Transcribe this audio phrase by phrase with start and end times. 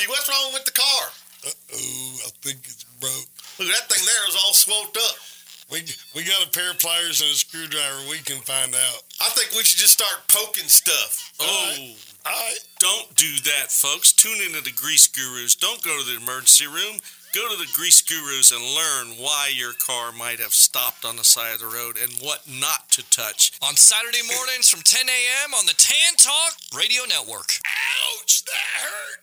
[0.00, 1.04] me, what's wrong with the car?
[1.46, 3.28] Uh-oh, I think it's broke.
[3.58, 5.16] Look, that thing there is all swooped up.
[5.70, 5.84] We,
[6.16, 8.10] we got a pair of pliers and a screwdriver.
[8.10, 9.02] We can find out.
[9.20, 11.32] I think we should just start poking stuff.
[11.40, 11.94] Oh,
[12.26, 12.58] All right.
[12.80, 14.12] don't do that, folks.
[14.12, 15.54] Tune into the Grease Gurus.
[15.54, 16.98] Don't go to the emergency room.
[17.32, 21.22] Go to the Grease Gurus and learn why your car might have stopped on the
[21.22, 23.52] side of the road and what not to touch.
[23.62, 25.54] On Saturday mornings from 10 a.m.
[25.54, 27.54] on the Tan Talk Radio Network.
[28.18, 29.22] Ouch, that hurt.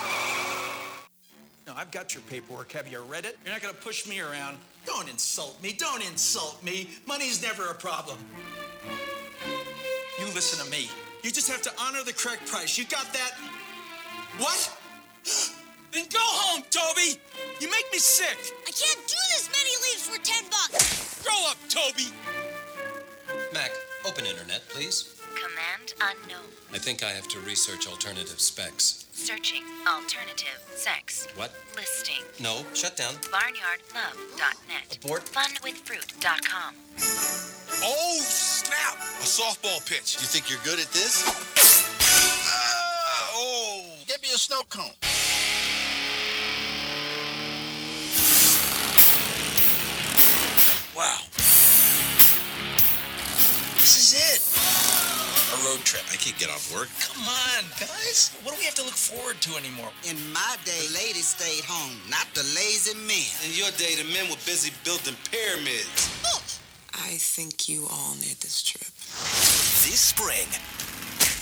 [1.67, 2.71] No, I've got your paperwork.
[2.71, 3.37] Have you read it?
[3.45, 4.57] You're not going to push me around.
[4.85, 5.73] Don't insult me.
[5.73, 6.89] Don't insult me.
[7.05, 8.17] Money's never a problem.
[10.19, 10.89] You listen to me.
[11.23, 12.77] You just have to honor the correct price.
[12.77, 13.31] You got that?
[14.37, 14.77] What?
[15.91, 17.19] Then go home, Toby.
[17.59, 18.37] You make me sick.
[18.65, 21.21] I can't do this many leaves for 10 bucks.
[21.21, 22.07] Grow up, Toby.
[23.53, 23.71] Mac,
[24.07, 25.20] open internet, please.
[25.35, 26.49] Command unknown.
[26.73, 29.05] I think I have to research alternative specs.
[29.13, 31.27] Searching alternative sex.
[31.35, 31.51] What?
[31.75, 32.23] Listing.
[32.39, 33.13] No, shut down.
[33.31, 34.97] Barnyardlove.net.
[35.03, 35.25] Abort.
[35.25, 36.75] Funwithfruit.com.
[37.83, 38.95] Oh, snap!
[38.95, 40.17] A softball pitch.
[40.19, 41.23] You think you're good at this?
[42.43, 43.85] Ah, oh.
[44.07, 44.91] Get me a snow cone.
[50.95, 51.17] Wow.
[55.81, 56.03] Road trip.
[56.11, 56.89] I can't get off work.
[56.99, 58.31] Come on, guys.
[58.43, 59.89] What do we have to look forward to anymore?
[60.09, 63.31] In my day, ladies stayed home, not the lazy men.
[63.45, 66.09] In your day, the men were busy building pyramids.
[66.93, 68.83] I think you all need this trip.
[69.87, 70.47] This spring,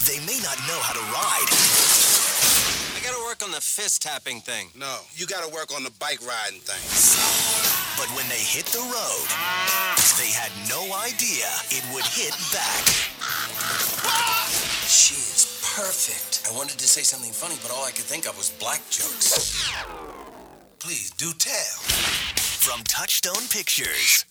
[0.07, 1.49] they may not know how to ride,
[2.95, 4.69] I gotta work on the fist tapping thing.
[4.77, 7.78] No, you got to work on the bike riding thing.
[7.99, 9.27] But when they hit the road,
[10.15, 12.85] they had no idea it would hit back.
[14.87, 16.47] She is perfect.
[16.49, 19.69] I wanted to say something funny, but all I could think of was black jokes.
[20.79, 21.75] Please do tell.
[22.39, 24.23] From Touchstone Pictures,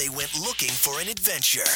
[0.00, 1.68] they went looking for an adventure.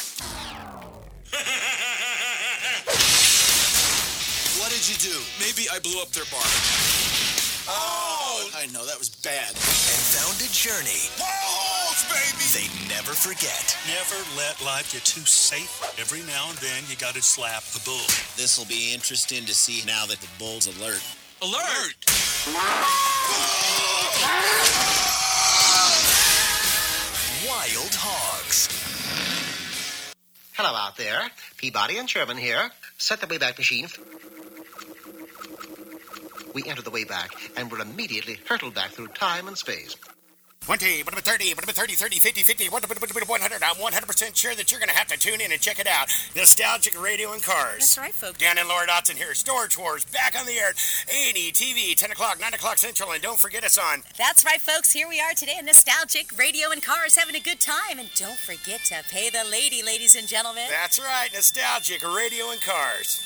[4.56, 5.20] What did you do?
[5.38, 6.40] Maybe I blew up their bar.
[7.68, 8.13] Oh,
[8.64, 9.50] I know that was bad.
[9.50, 12.48] and found a journey Balls, baby!
[12.56, 13.76] they never forget.
[13.84, 15.68] Never let life get too safe.
[16.00, 18.08] Every now and then you gotta slap the bull.
[18.38, 21.04] This will be interesting to see now that the bull's alert.
[21.42, 21.92] Alert!
[27.44, 28.68] Wild Hogs.
[30.54, 31.28] Hello out there.
[31.58, 32.70] Peabody and Sherman here.
[32.96, 33.88] Set the Wayback Machine.
[36.54, 39.96] We enter the Wayback, and we're immediately hurtled back through time and space.
[40.66, 43.62] 20, 30, 30, 30, 50, 50, 100.
[43.62, 46.08] I'm 100% sure that you're going to have to tune in and check it out.
[46.34, 47.80] Nostalgic Radio and Cars.
[47.80, 48.38] That's right, folks.
[48.38, 49.34] Dan and Laura Dotson here.
[49.34, 50.70] Storage Wars back on the air.
[51.12, 53.12] A&E TV, 10 o'clock, 9 o'clock Central.
[53.12, 54.04] And don't forget us on.
[54.16, 54.92] That's right, folks.
[54.92, 57.98] Here we are today in Nostalgic Radio and Cars having a good time.
[57.98, 60.64] And don't forget to pay the lady, ladies and gentlemen.
[60.70, 63.20] That's right, Nostalgic Radio and Cars.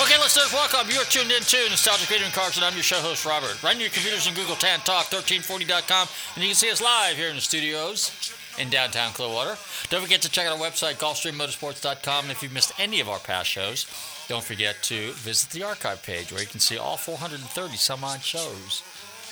[0.00, 0.88] Okay, listeners, welcome.
[0.92, 3.60] You're tuned in to Nostalgic Radio and Cars, and I'm your show host, Robert.
[3.64, 7.28] Run your computers and Google Tan Talk 1340.com, and you can see us live here
[7.28, 9.58] in the studios in downtown Clearwater.
[9.90, 12.24] Don't forget to check out our website, GulfstreamMotorsports.com.
[12.24, 13.86] And if you've missed any of our past shows,
[14.28, 18.22] don't forget to visit the archive page where you can see all 430 some odd
[18.22, 18.82] shows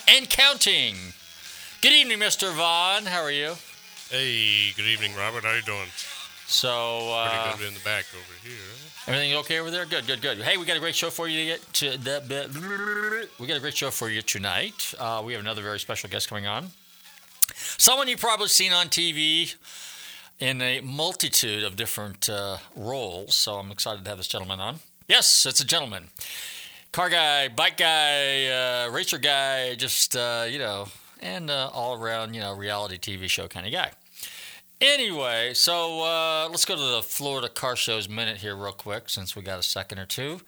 [0.08, 0.96] and counting.
[1.80, 2.52] Good evening, Mr.
[2.52, 3.06] Vaughn.
[3.06, 3.54] How are you?
[4.10, 5.44] Hey, good evening, Robert.
[5.44, 5.88] How are you doing?
[6.48, 8.85] So, uh, Pretty good in the back over here.
[9.08, 9.86] Everything okay over there?
[9.86, 10.38] Good, good, good.
[10.38, 13.28] Hey, we got a great show for you to get to the.
[13.38, 14.94] We got a great show for you tonight.
[14.98, 16.70] Uh, we have another very special guest coming on.
[17.54, 19.54] Someone you've probably seen on TV
[20.40, 23.36] in a multitude of different uh, roles.
[23.36, 24.80] So I'm excited to have this gentleman on.
[25.06, 26.08] Yes, it's a gentleman.
[26.90, 30.88] Car guy, bike guy, uh, racer guy, just, uh, you know,
[31.20, 33.92] and uh, all around, you know, reality TV show kind of guy.
[34.80, 39.34] Anyway, so uh, let's go to the Florida Car Shows minute here, real quick, since
[39.34, 40.40] we got a second or two.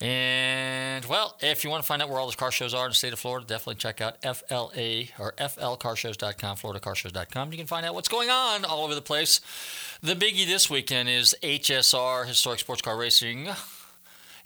[0.00, 2.90] And well, if you want to find out where all those car shows are in
[2.90, 7.52] the state of Florida, definitely check out FLA or FLCarshows.com, FloridaCarshows.com.
[7.52, 9.40] You can find out what's going on all over the place.
[10.02, 13.50] The biggie this weekend is HSR Historic Sports Car Racing.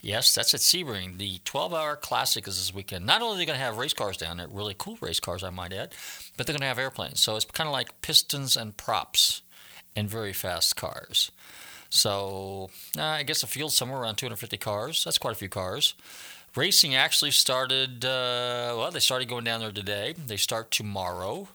[0.05, 1.17] Yes, that's at Sebring.
[1.17, 3.07] The 12 hour classic is this weekend.
[3.07, 5.43] Not only are they going to have race cars down there, really cool race cars,
[5.43, 5.95] I might add,
[6.37, 7.19] but they're going to have airplanes.
[7.19, 9.41] So it's kind of like pistons and props
[9.95, 11.31] and very fast cars.
[11.89, 15.03] So uh, I guess a field somewhere around 250 cars.
[15.03, 15.95] That's quite a few cars.
[16.55, 20.13] Racing actually started, uh, well, they started going down there today.
[20.27, 21.47] They start tomorrow,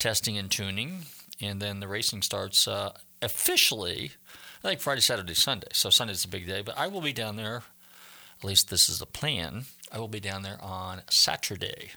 [0.00, 1.02] testing and tuning.
[1.40, 2.90] And then the racing starts uh,
[3.22, 4.10] officially,
[4.64, 5.68] I think Friday, Saturday, Sunday.
[5.72, 6.60] So Sunday's a big day.
[6.60, 7.62] But I will be down there
[8.38, 9.64] at least this is the plan.
[9.92, 11.90] I will be down there on Saturday.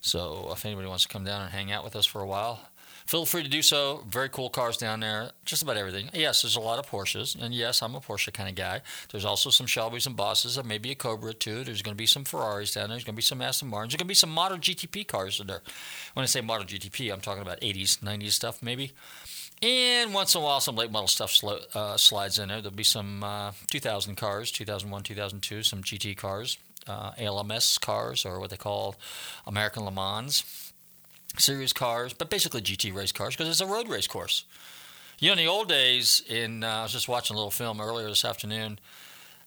[0.00, 2.60] So if anybody wants to come down and hang out with us for a while,
[3.06, 4.04] feel free to do so.
[4.08, 6.10] Very cool cars down there, just about everything.
[6.12, 8.80] Yes, there's a lot of Porsches, and yes, I'm a Porsche kind of guy.
[9.10, 11.62] There's also some Shelbys and Bosses, and maybe a Cobra too.
[11.64, 12.96] There's going to be some Ferraris down there.
[12.96, 13.92] There's going to be some Aston Martins.
[13.92, 15.62] There's going to be some model GTP cars in there.
[16.14, 18.92] When I say model GTP, I'm talking about 80s, 90s stuff maybe.
[19.62, 22.60] And once in a while, some late model stuff uh, slides in there.
[22.60, 28.40] There'll be some uh, 2000 cars, 2001, 2002, some GT cars, uh, ALMS cars, or
[28.40, 28.96] what they call
[29.46, 30.72] American Le Mans
[31.38, 34.44] series cars, but basically GT race cars because it's a road race course.
[35.20, 37.80] You know, in the old days, in uh, I was just watching a little film
[37.80, 38.80] earlier this afternoon,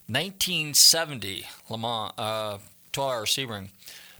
[0.07, 2.57] 1970 Le Mans, uh,
[2.93, 3.67] 12 hour Sebring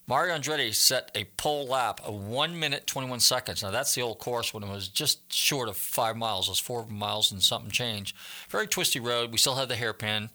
[0.07, 3.63] Mario Andretti set a pole lap of 1 minute 21 seconds.
[3.63, 6.48] Now, that's the old course when it was just short of five miles.
[6.48, 8.13] It was four miles and something change.
[8.50, 9.31] Very twisty road.
[9.31, 10.30] We still had the hairpin.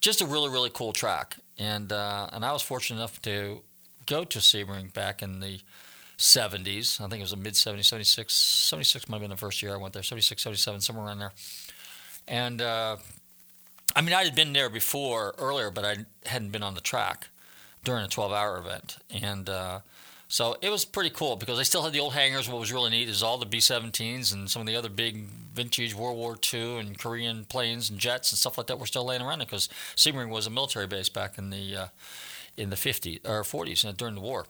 [0.00, 1.36] Just a really, really cool track.
[1.58, 3.62] And, uh, and I was fortunate enough to
[4.04, 5.60] go to Sebring back in the
[6.18, 7.00] 70s.
[7.00, 8.34] I think it was the mid 70s, 76.
[8.34, 11.32] 76 might have been the first year I went there, 76, 77, somewhere around there.
[12.26, 12.98] And uh,
[13.96, 15.96] I mean, I had been there before, earlier, but I
[16.26, 17.28] hadn't been on the track
[17.88, 18.98] during a 12 hour event.
[19.08, 19.80] And uh,
[20.28, 22.46] so it was pretty cool because they still had the old hangars.
[22.46, 25.24] What was really neat is all the B 17s and some of the other big
[25.54, 29.06] vintage World War II and Korean planes and jets and stuff like that were still
[29.06, 31.86] laying around because Sebring was a military base back in the uh,
[32.58, 34.44] in the 50s or 40s uh, during the war.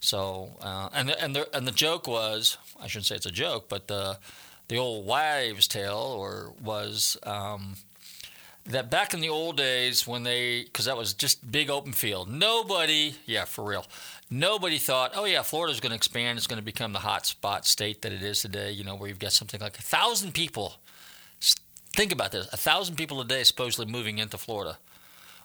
[0.00, 3.30] So uh, and the, and the and the joke was I shouldn't say it's a
[3.30, 4.18] joke, but the
[4.68, 7.76] the old wives' tale or was um,
[8.66, 12.30] that back in the old days when they, because that was just big open field,
[12.30, 13.86] nobody, yeah, for real,
[14.30, 17.66] nobody thought, oh yeah, Florida's going to expand, it's going to become the hot spot
[17.66, 18.70] state that it is today.
[18.70, 20.76] You know, where you've got something like a thousand people.
[21.92, 24.78] Think about this: a thousand people a day supposedly moving into Florida.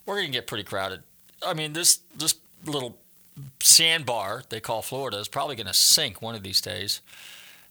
[0.06, 1.04] We're going to get pretty crowded.
[1.46, 2.98] I mean, this this little
[3.62, 7.02] sandbar they call Florida is probably going to sink one of these days.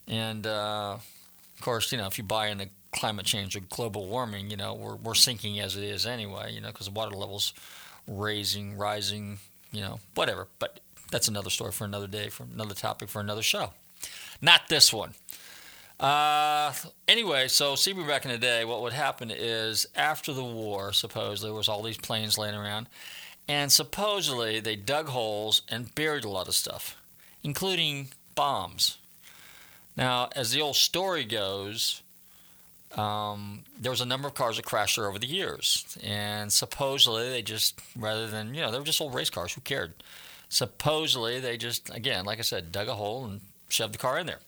[0.07, 4.07] And uh, of course, you know, if you buy in the climate change or global
[4.07, 7.15] warming, you know, we're, we're sinking as it is anyway, you know, because the water
[7.15, 7.53] levels
[8.07, 9.39] raising, rising,
[9.73, 10.49] you know, whatever.
[10.59, 10.81] But
[11.11, 13.73] that's another story for another day, for another topic for another show.
[14.41, 15.15] Not this one.
[15.99, 16.73] Uh,
[17.09, 21.43] anyway, so Sebring back in the day, what would happen is after the war, suppose
[21.43, 22.89] there was all these planes laying around,
[23.49, 26.97] and supposedly they dug holes and buried a lot of stuff,
[27.43, 28.99] including bombs.
[29.97, 32.03] Now, as the old story goes,
[32.97, 37.29] um, there was a number of cars that crashed there over the years, and supposedly
[37.29, 39.53] they just, rather than you know, they were just old race cars.
[39.53, 39.95] Who cared?
[40.49, 44.27] Supposedly they just, again, like I said, dug a hole and shoved the car in
[44.27, 44.41] there.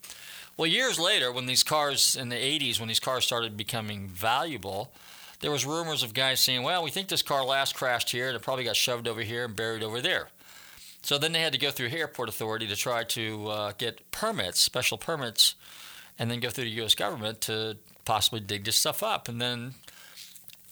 [0.56, 4.92] Well, years later, when these cars in the 80s, when these cars started becoming valuable,
[5.40, 8.36] there was rumors of guys saying, "Well, we think this car last crashed here, and
[8.36, 10.28] it probably got shoved over here and buried over there."
[11.02, 14.60] So then they had to go through Airport Authority to try to uh, get permits,
[14.60, 15.54] special permits,
[16.18, 16.94] and then go through the U.S.
[16.94, 17.78] government to
[18.10, 19.28] possibly dig this stuff up.
[19.28, 19.74] And then,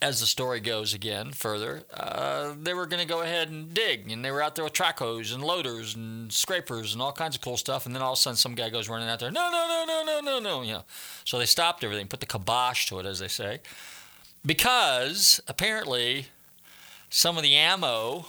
[0.02, 4.10] as the story goes again further, uh, they were going to go ahead and dig,
[4.10, 7.40] and they were out there with trackhoes and loaders and scrapers and all kinds of
[7.40, 7.86] cool stuff.
[7.86, 9.84] And then all of a sudden, some guy goes running out there, no, no, no,
[9.86, 10.82] no, no, no, no, you know.
[11.24, 13.60] So they stopped everything, put the kibosh to it, as they say,
[14.44, 16.26] because apparently
[17.08, 18.26] some of the ammo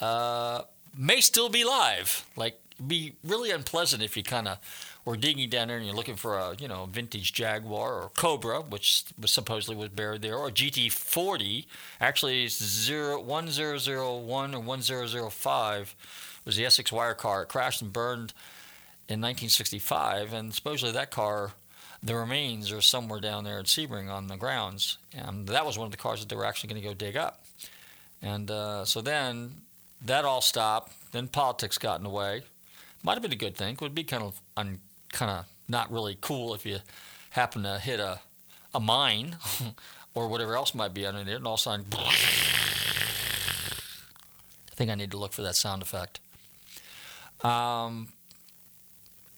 [0.00, 0.62] uh,
[0.98, 2.26] may still be live.
[2.34, 4.58] Like, be really unpleasant if you kind of
[5.06, 8.60] or digging down there and you're looking for a you know vintage Jaguar or Cobra,
[8.60, 11.66] which was supposedly was buried there, or GT40,
[12.00, 13.48] actually zero one
[14.54, 15.94] or one zero zero five
[16.44, 17.42] was the Essex wire car.
[17.42, 18.32] It crashed and burned
[19.08, 21.52] in 1965, and supposedly that car.
[22.02, 25.86] The remains are somewhere down there at Sebring on the grounds, and that was one
[25.86, 27.46] of the cars that they were actually going to go dig up.
[28.20, 29.62] And uh, so then
[30.04, 30.92] that all stopped.
[31.12, 32.42] Then politics got in the way.
[33.02, 33.74] Might have been a good thing.
[33.74, 34.80] It would be kind of un-
[35.14, 36.78] kind of not really cool if you
[37.30, 38.20] happen to hit a,
[38.74, 39.36] a mine
[40.14, 42.12] or whatever else might be under there, and all of a sudden, I
[44.74, 46.20] think I need to look for that sound effect.
[47.42, 48.08] Um,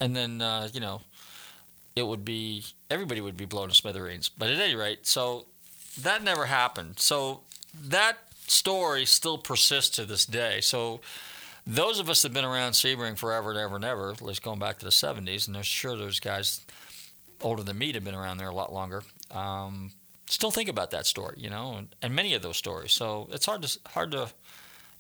[0.01, 1.03] and then uh, you know,
[1.95, 4.29] it would be everybody would be blown to smithereens.
[4.29, 5.47] But at any rate, so
[6.01, 6.99] that never happened.
[6.99, 7.41] So
[7.89, 10.61] that story still persists to this day.
[10.61, 11.01] So
[11.67, 14.43] those of us that have been around Sebring forever and ever and ever, at least
[14.43, 16.65] going back to the 70s, and there's sure there's guys
[17.41, 19.91] older than me that have been around there a lot longer, um,
[20.27, 22.93] still think about that story, you know, and, and many of those stories.
[22.93, 24.29] So it's hard to hard to,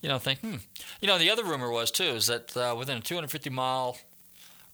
[0.00, 0.40] you know, think.
[0.40, 0.56] Hmm.
[1.00, 3.96] You know, the other rumor was too is that uh, within a 250 mile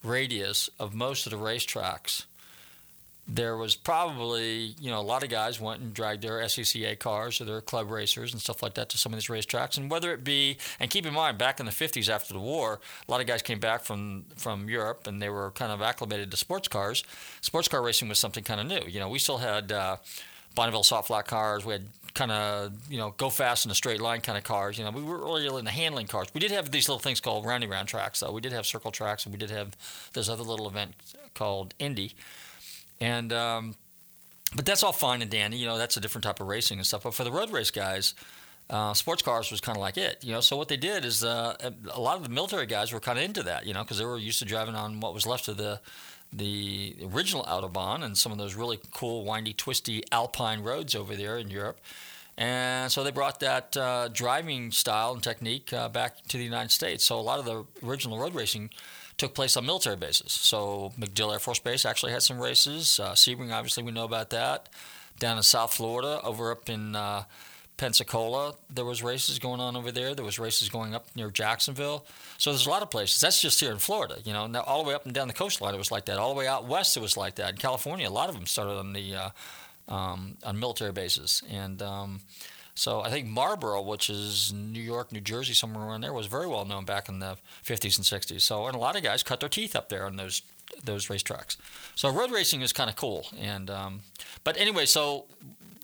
[0.03, 2.25] radius of most of the racetracks,
[3.29, 7.41] there was probably, you know, a lot of guys went and dragged their SCCA cars
[7.41, 9.79] or their club racers and stuff like that to some of these racetracks.
[9.79, 12.81] And whether it be, and keep in mind, back in the 50s after the war,
[13.07, 16.31] a lot of guys came back from, from Europe and they were kind of acclimated
[16.33, 17.05] to sports cars.
[17.41, 18.91] Sports car racing was something kind of new.
[18.91, 19.99] You know, we still had uh,
[20.57, 21.65] Bonneville salt flat cars.
[21.65, 24.79] We had kind of, you know, go fast in a straight line kind of cars.
[24.79, 26.27] You know, we were really in the handling cars.
[26.35, 28.33] We did have these little things called roundy round tracks, though.
[28.33, 29.77] We did have circle tracks and we did have
[30.13, 30.95] this other little event
[31.35, 32.15] called Indy.
[33.03, 33.75] And um,
[34.55, 35.57] but that's all fine and dandy.
[35.57, 37.03] You know, that's a different type of racing and stuff.
[37.03, 38.15] But for the road race guys,
[38.71, 40.23] uh, sports cars was kind of like it.
[40.23, 41.57] You know, so what they did is uh,
[41.93, 43.67] a lot of the military guys were kind of into that.
[43.67, 45.81] You know, because they were used to driving on what was left of the
[46.33, 51.37] the original autobahn and some of those really cool, windy, twisty alpine roads over there
[51.39, 51.79] in Europe.
[52.39, 56.71] And so they brought that uh, driving style and technique uh, back to the United
[56.71, 57.05] States.
[57.05, 58.71] So a lot of the original road racing
[59.23, 60.33] took place on military bases.
[60.33, 62.99] So MacDill Air Force Base actually had some races.
[62.99, 64.69] Uh, Sebring, obviously, we know about that.
[65.21, 67.23] Down in South Florida, over up in uh,
[67.77, 70.17] Pensacola, there was races going on over there.
[70.17, 72.05] There was races going up near Jacksonville.
[72.37, 73.21] So there's a lot of places.
[73.21, 74.49] That's just here in Florida, you know.
[74.49, 76.19] Now all the way up and down the coastline, it was like that.
[76.19, 77.51] All the way out west, it was like that.
[77.51, 79.31] In California, a lot of them started on the uh,
[79.87, 82.21] um, on military bases, and um,
[82.75, 86.47] so I think Marlboro, which is New York, New Jersey, somewhere around there, was very
[86.47, 88.41] well known back in the 50s and 60s.
[88.41, 90.43] So, and a lot of guys cut their teeth up there on those
[90.83, 91.57] those racetracks.
[91.95, 93.27] So road racing is kind of cool.
[93.39, 94.01] And um,
[94.43, 95.27] but anyway, so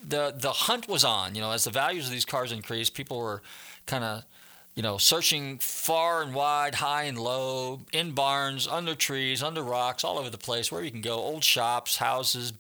[0.07, 1.35] the the hunt was on.
[1.35, 3.43] You know, as the values of these cars increased, people were
[3.87, 4.25] kind of
[4.75, 10.05] you know searching far and wide, high and low, in barns, under trees, under rocks,
[10.05, 12.55] all over the place, where you can go, old shops, houses,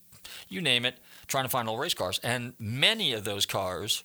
[0.50, 2.20] you name it, trying to find old race cars.
[2.22, 4.04] And many of those cars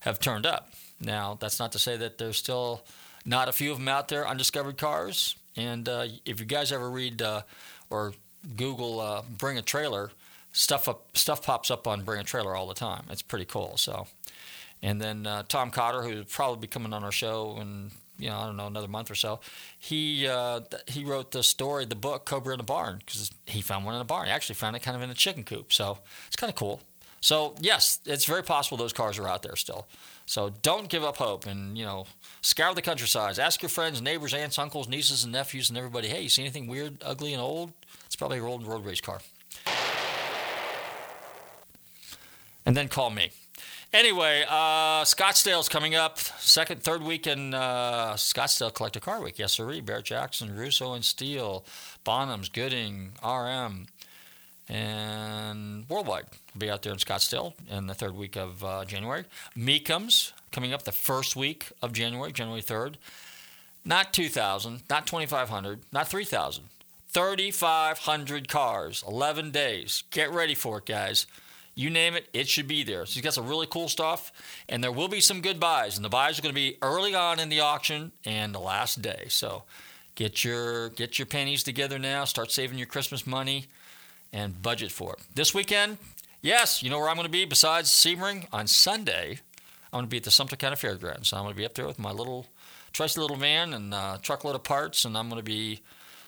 [0.00, 0.70] have turned up.
[1.00, 2.82] Now, that's not to say that there's still
[3.24, 5.36] not a few of them out there, undiscovered cars.
[5.56, 7.42] And uh, if you guys ever read uh,
[7.90, 8.14] or
[8.56, 10.10] Google uh, "Bring a Trailer,"
[10.52, 13.04] stuff up stuff pops up on "Bring a Trailer" all the time.
[13.10, 13.76] It's pretty cool.
[13.76, 14.06] So,
[14.82, 18.36] and then uh, Tom Cotter, who'll probably be coming on our show in you know
[18.36, 19.40] I don't know another month or so,
[19.78, 23.84] he uh, he wrote the story, the book "Cobra in the Barn" because he found
[23.84, 24.26] one in a barn.
[24.26, 25.72] He actually found it kind of in a chicken coop.
[25.72, 26.80] So it's kind of cool.
[27.20, 29.86] So yes, it's very possible those cars are out there still.
[30.26, 32.06] So don't give up hope and, you know,
[32.42, 33.38] scour the countryside.
[33.38, 36.66] Ask your friends, neighbors, aunts, uncles, nieces, and nephews, and everybody, hey, you see anything
[36.66, 37.72] weird, ugly, and old?
[38.04, 39.20] It's probably your old road race car.
[42.66, 43.30] And then call me.
[43.90, 46.18] Anyway, uh, Scottsdale's coming up.
[46.18, 49.38] Second, third week in uh, Scottsdale Collector Car Week.
[49.38, 49.80] Yes, sir.
[49.80, 51.64] Barrett Jackson, Russo and Steele,
[52.04, 53.86] Bonhams, Gooding, RM,
[54.68, 59.24] and Worldwide be out there in Scottsdale in the third week of uh, January.
[59.56, 62.96] Mecums coming up the first week of January, January 3rd.
[63.84, 66.64] Not 2,000, not 2,500, not 3,000.
[67.10, 70.04] 3,500 cars, 11 days.
[70.10, 71.26] Get ready for it, guys.
[71.74, 73.06] You name it, it should be there.
[73.06, 74.32] So he's got some really cool stuff,
[74.68, 75.96] and there will be some good buys.
[75.96, 79.00] And the buys are going to be early on in the auction and the last
[79.00, 79.26] day.
[79.28, 79.62] So
[80.16, 82.24] get your get your pennies together now.
[82.24, 83.68] Start saving your Christmas money
[84.32, 85.20] and budget for it.
[85.34, 85.98] This weekend,
[86.42, 89.40] yes, you know where I'm going to be besides Sebring on Sunday.
[89.92, 91.32] I'm going to be at the Sumter County Fairgrounds.
[91.32, 92.46] I'm going to be up there with my little
[92.92, 95.80] trusty little van and a truckload of parts, and I'm going to be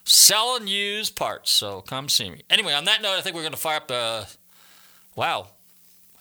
[0.04, 1.50] selling used parts.
[1.50, 2.42] So come see me.
[2.48, 4.26] Anyway, on that note, I think we're going to fire up the.
[5.16, 5.48] Wow,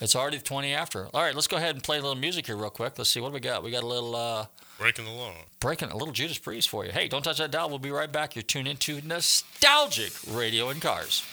[0.02, 1.08] it's already 20 after.
[1.14, 2.98] All right, let's go ahead and play a little music here real quick.
[2.98, 3.64] Let's see what we got.
[3.64, 4.16] We got a little.
[4.16, 4.46] Uh,
[4.78, 5.34] Breaking the law.
[5.60, 6.92] Breaking a little Judas Priest for you.
[6.92, 7.70] Hey, don't touch that dial.
[7.70, 8.36] We'll be right back.
[8.36, 11.26] You're tuned into Nostalgic Radio and Cars.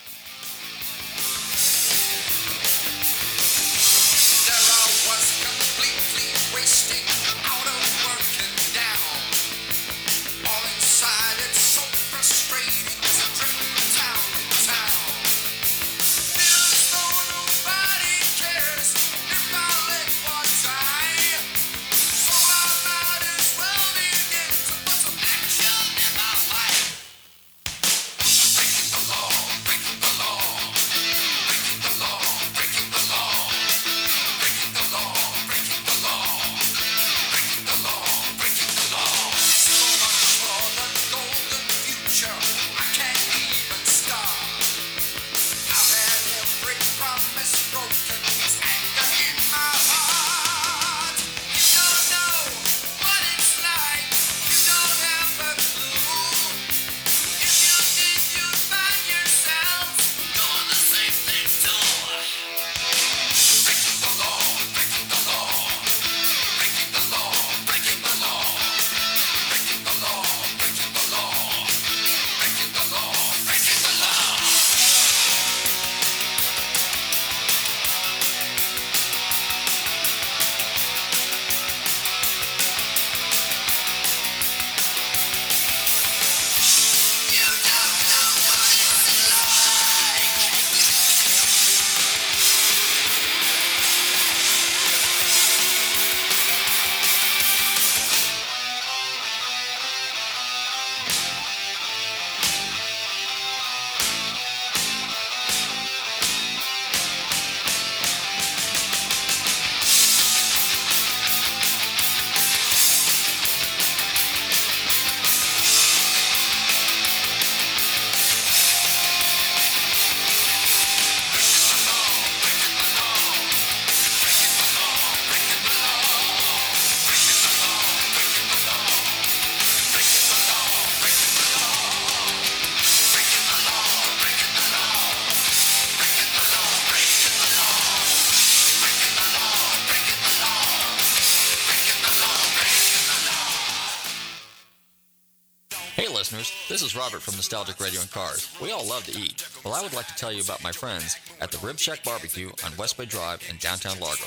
[146.76, 148.54] This is Robert from Nostalgic Radio and Cars.
[148.60, 149.48] We all love to eat.
[149.64, 152.50] Well, I would like to tell you about my friends at the Rib Shack Barbecue
[152.66, 154.26] on West Bay Drive in downtown Largo.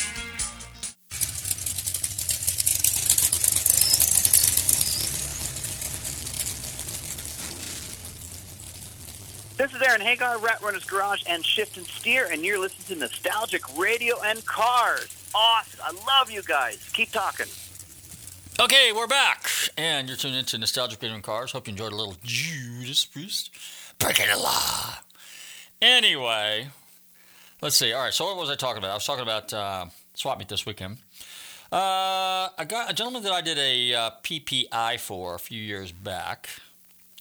[9.57, 13.05] This is Aaron Hagar, Rat Runner's Garage and Shift and Steer, and you're listening to
[13.05, 15.29] Nostalgic Radio and Cars.
[15.35, 15.79] Awesome.
[15.83, 16.89] I love you guys.
[16.93, 17.45] Keep talking.
[18.59, 21.51] Okay, we're back, and you're tuned into Nostalgic Radio and Cars.
[21.51, 23.51] Hope you enjoyed a little Judas Priest.
[23.99, 24.95] Breaking the law.
[25.81, 26.67] Anyway,
[27.61, 27.93] let's see.
[27.93, 28.91] All right, so what was I talking about?
[28.91, 29.85] I was talking about uh,
[30.15, 30.97] swap meet this weekend.
[31.71, 35.91] Uh, I got a gentleman that I did a uh, PPI for a few years
[35.91, 36.49] back.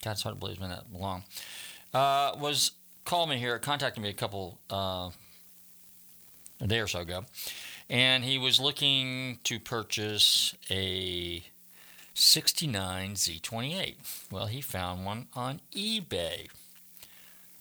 [0.02, 1.24] God, it's hard to believe it's been that long.
[1.92, 2.72] Uh, was
[3.04, 5.10] calling me here, contacted me a couple uh,
[6.60, 7.24] a day or so ago,
[7.88, 11.42] and he was looking to purchase a
[12.14, 13.96] 69 Z28.
[14.30, 16.48] Well, he found one on eBay.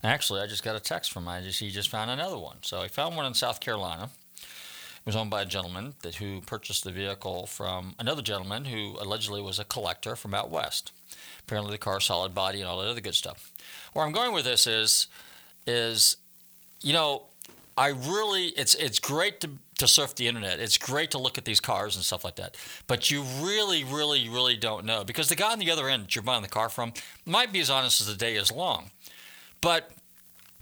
[0.04, 1.44] Actually, I just got a text from him.
[1.44, 2.58] He just found another one.
[2.62, 4.10] So he found one in South Carolina.
[4.38, 8.96] It was owned by a gentleman that who purchased the vehicle from another gentleman who
[9.00, 10.92] allegedly was a collector from out west.
[11.40, 13.52] Apparently, the car solid body and all that other good stuff.
[13.94, 15.08] Where I'm going with this is,
[15.66, 16.18] is,
[16.82, 17.24] you know,
[17.78, 20.60] I really it's it's great to to surf the internet.
[20.60, 22.58] It's great to look at these cars and stuff like that.
[22.88, 26.16] But you really, really, really don't know because the guy on the other end that
[26.16, 26.92] you're buying the car from
[27.26, 28.92] might be as honest as the day is long,
[29.62, 29.92] but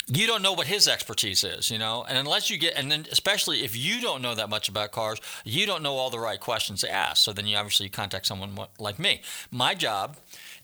[0.09, 3.05] you don't know what his expertise is, you know, and unless you get, and then
[3.11, 6.39] especially if you don't know that much about cars, you don't know all the right
[6.39, 7.23] questions to ask.
[7.23, 9.21] So then you obviously contact someone like me.
[9.51, 10.15] My job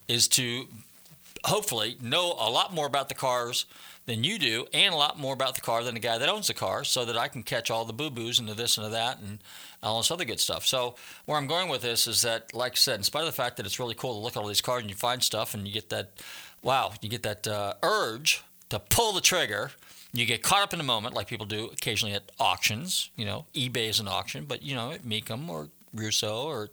[0.08, 0.66] is to
[1.44, 3.66] hopefully know a lot more about the cars
[4.06, 6.48] than you do and a lot more about the car than the guy that owns
[6.48, 9.18] the car so that I can catch all the boo-boos into this and to that
[9.20, 9.38] and
[9.82, 10.66] all this other good stuff.
[10.66, 13.32] So where I'm going with this is that, like I said, in spite of the
[13.32, 15.54] fact that it's really cool to look at all these cars and you find stuff
[15.54, 16.10] and you get that,
[16.62, 19.70] wow, you get that uh, urge to pull the trigger.
[20.12, 23.10] You get caught up in the moment like people do occasionally at auctions.
[23.16, 26.70] You know, eBay is an auction, but, you know, at Mecum or Russo or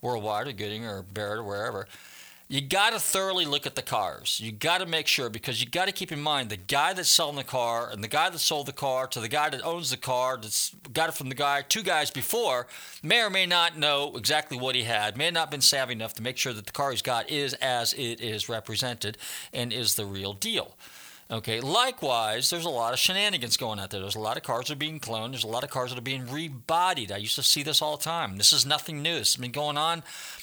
[0.00, 1.88] Worldwide or Gooding or Barrett or wherever–
[2.50, 4.40] you got to thoroughly look at the cars.
[4.42, 7.08] You got to make sure because you got to keep in mind the guy that's
[7.08, 9.90] selling the car and the guy that sold the car to the guy that owns
[9.90, 12.66] the car that's got it from the guy two guys before
[13.04, 16.14] may or may not know exactly what he had, may not have been savvy enough
[16.14, 19.16] to make sure that the car he's got is as it is represented
[19.52, 20.74] and is the real deal.
[21.30, 21.60] Okay.
[21.60, 24.00] Likewise, there's a lot of shenanigans going out there.
[24.00, 25.30] There's a lot of cars that are being cloned.
[25.30, 27.12] There's a lot of cars that are being rebodied.
[27.12, 28.36] I used to see this all the time.
[28.36, 29.18] This is nothing new.
[29.18, 30.02] This has been going on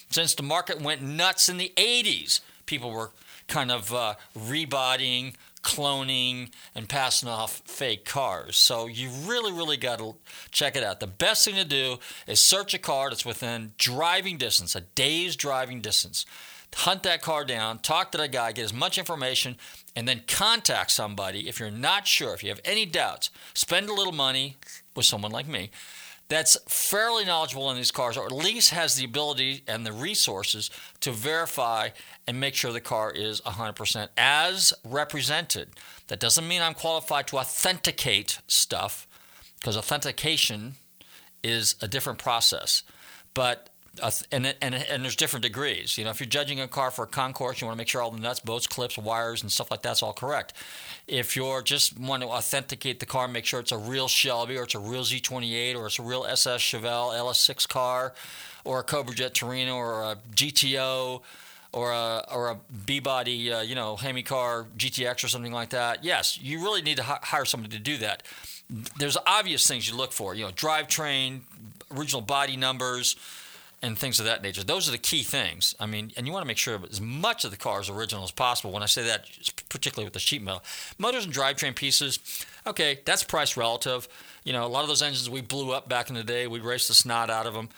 [0.09, 2.39] since the market went nuts in the 80s.
[2.65, 3.11] People were
[3.49, 8.55] kind of uh, rebodying, cloning, and passing off fake cars.
[8.55, 10.15] So you really, really got to
[10.51, 11.01] check it out.
[11.01, 11.97] The best thing to do
[12.27, 16.25] is search a car that's within driving distance, a day's driving distance
[16.75, 19.55] hunt that car down, talk to that guy, get as much information,
[19.97, 23.31] and then contact somebody if you're not sure, if you have any doubts.
[23.55, 24.55] Spend a little money
[24.95, 25.71] with someone like me
[26.27, 30.69] that's fairly knowledgeable in these cars, or at least has the ability and the resources
[30.99, 31.89] to verify
[32.27, 35.69] and make sure the car is 100% as represented.
[36.09, 39.07] That doesn't mean I'm qualified to authenticate stuff,
[39.59, 40.75] because authentication
[41.43, 42.83] is a different process.
[43.33, 43.71] But
[44.31, 45.97] and, and, and there's different degrees.
[45.97, 48.01] You know, if you're judging a car for a concours, you want to make sure
[48.01, 50.53] all the nuts, bolts, clips, wires, and stuff like that's all correct.
[51.07, 54.63] If you're just want to authenticate the car, make sure it's a real Shelby or
[54.63, 58.13] it's a real Z28 or it's a real SS Chevelle LS6 car
[58.63, 61.21] or a Cobra Jet Torino or a GTO
[61.71, 65.69] or a or a B body, uh, you know, Hemi car GTX or something like
[65.69, 68.23] that, yes, you really need to hi- hire somebody to do that.
[68.97, 71.41] There's obvious things you look for, you know, drivetrain,
[71.95, 73.15] original body numbers,
[73.81, 74.63] and things of that nature.
[74.63, 75.75] Those are the key things.
[75.79, 78.23] I mean, and you want to make sure as much of the car is original
[78.23, 78.71] as possible.
[78.71, 79.25] When I say that,
[79.69, 80.63] particularly with the sheet metal,
[80.97, 82.19] motors and drivetrain pieces,
[82.65, 84.07] okay, that's price relative.
[84.43, 86.59] You know, a lot of those engines we blew up back in the day, we
[86.59, 87.69] raced the snot out of them.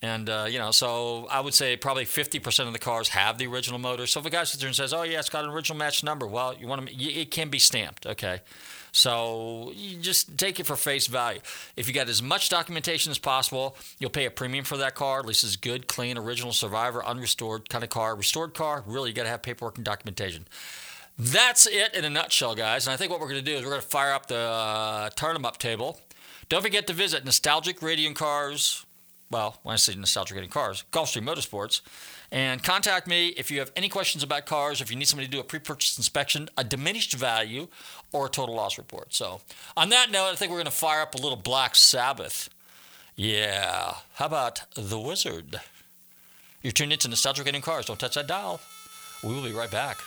[0.00, 3.46] And, uh, you know, so I would say probably 50% of the cars have the
[3.46, 4.06] original motor.
[4.06, 6.02] So if a guy sits there and says, oh, yeah, it's got an original match
[6.02, 8.40] number, well, you want to, it can be stamped, okay?
[8.92, 11.40] So you just take it for face value.
[11.76, 15.20] If you got as much documentation as possible, you'll pay a premium for that car.
[15.20, 18.14] At least it's good, clean, original, survivor, unrestored kind of car.
[18.14, 20.46] Restored car, really, you got to have paperwork and documentation.
[21.18, 22.86] That's it in a nutshell, guys.
[22.86, 24.36] And I think what we're going to do is we're going to fire up the
[24.36, 25.98] uh, turn 'em up table.
[26.50, 28.84] Don't forget to visit Nostalgic Radio and Cars.
[29.30, 31.80] Well, when I say Nostalgic Radio and Cars, Gulfstream Motorsports.
[32.32, 35.30] And contact me if you have any questions about cars, if you need somebody to
[35.30, 37.68] do a pre purchase inspection, a diminished value,
[38.10, 39.12] or a total loss report.
[39.12, 39.42] So,
[39.76, 42.48] on that note, I think we're going to fire up a little Black Sabbath.
[43.16, 43.96] Yeah.
[44.14, 45.60] How about The Wizard?
[46.62, 47.86] You're tuned into Nostalgic and Cars.
[47.86, 48.60] Don't touch that dial.
[49.22, 49.98] We will be right back.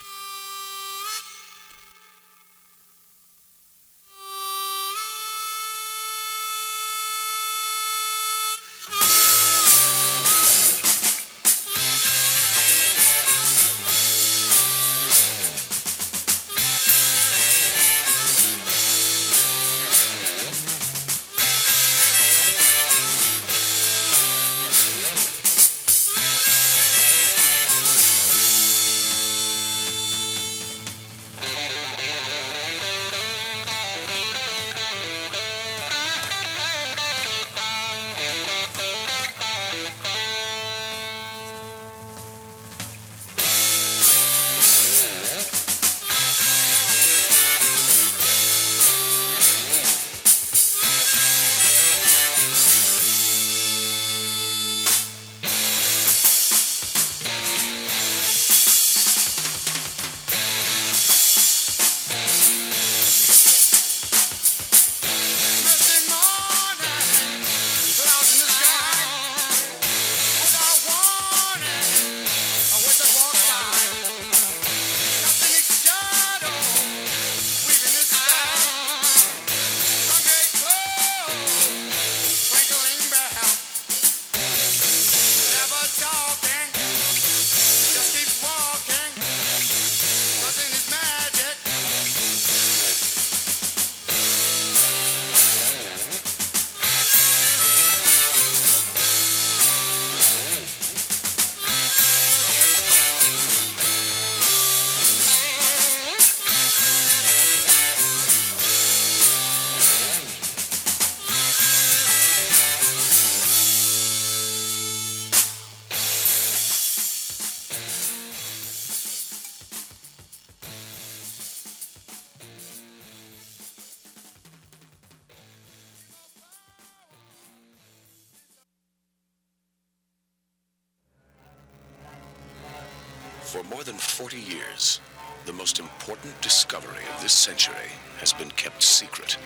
[133.76, 135.02] More than 40 years,
[135.44, 139.36] the most important discovery of this century has been kept secret.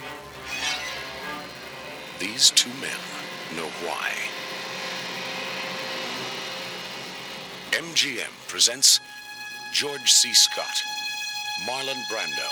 [2.21, 3.01] These two men
[3.57, 4.13] know why.
[7.73, 9.01] MGM presents
[9.73, 10.33] George C.
[10.33, 10.81] Scott,
[11.67, 12.51] Marlon Brando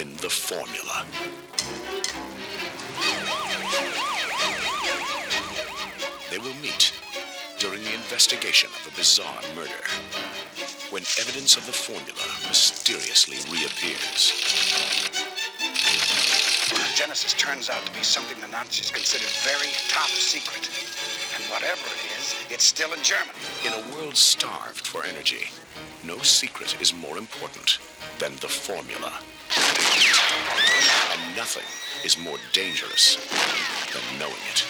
[0.00, 1.04] in The Formula.
[6.30, 6.92] They will meet
[7.58, 9.82] during the investigation of a bizarre murder
[10.90, 14.32] when evidence of the formula mysteriously reappears.
[16.94, 20.68] Genesis turns out to be something the Nazis considered very top secret.
[21.36, 23.38] And whatever it is, it's still in Germany.
[23.64, 25.50] In a world starved for energy,
[26.04, 27.78] no secret is more important
[28.18, 29.12] than the formula.
[31.12, 31.62] And nothing
[32.04, 33.16] is more dangerous
[33.92, 34.64] than knowing it.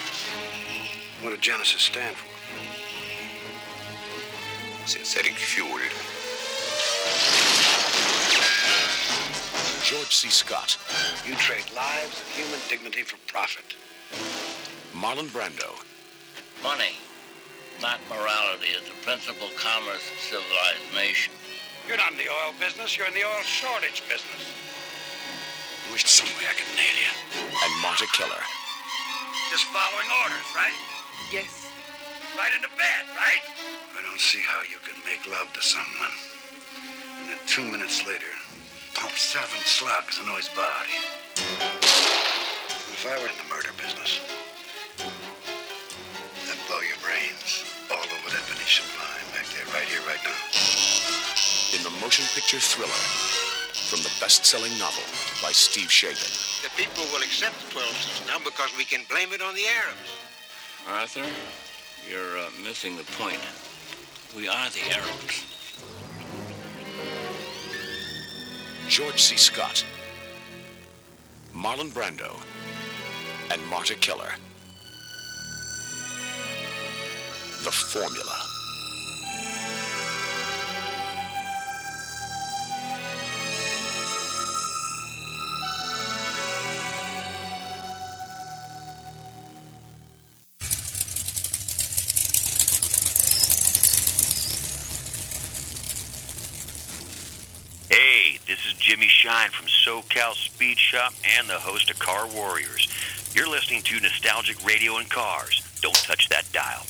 [1.23, 2.38] What did Genesis stand for?
[4.89, 5.69] Synthetic fuel.
[9.85, 10.33] George C.
[10.33, 10.79] Scott,
[11.29, 13.77] You trade lives and human dignity for profit.
[14.97, 15.77] Marlon Brando,
[16.65, 16.97] Money,
[17.85, 21.35] not morality, is the principal commerce of civilized nation.
[21.87, 24.41] You're not in the oil business, you're in the oil shortage business.
[25.85, 27.13] I wish some way I could nail you.
[27.45, 28.41] and Marthe Keller.
[29.53, 30.73] Just following orders, right?
[31.29, 31.69] Yes.
[32.41, 33.45] Right into bed, right?
[34.19, 36.11] I don't don't see how you can make love to someone
[37.23, 38.35] and then two minutes later
[38.99, 40.99] pump seven slugs into his body.
[42.99, 44.19] If I were in the murder business,
[46.51, 47.63] I'd blow your brains
[47.95, 50.35] all over that Venetian line back there, right here, right now.
[51.79, 53.03] In the motion picture thriller
[53.87, 55.07] from the best-selling novel
[55.47, 56.27] by Steve Shagan.
[56.67, 59.63] The people will accept the 12 steps now because we can blame it on the
[59.79, 60.11] Arabs.
[60.91, 61.29] Arthur,
[62.11, 63.39] you're uh, missing the point.
[64.37, 65.45] We are the Arabs.
[68.89, 69.37] George C.
[69.37, 69.85] Scott,
[71.55, 72.37] Marlon Brando,
[73.51, 74.33] and Marthe Keller.
[77.65, 78.38] The Formula.
[100.19, 102.89] Speed Shop and the host of Car Warriors.
[103.35, 105.63] You're listening to Nostalgic Radio and Cars.
[105.81, 106.85] Don't touch that dial.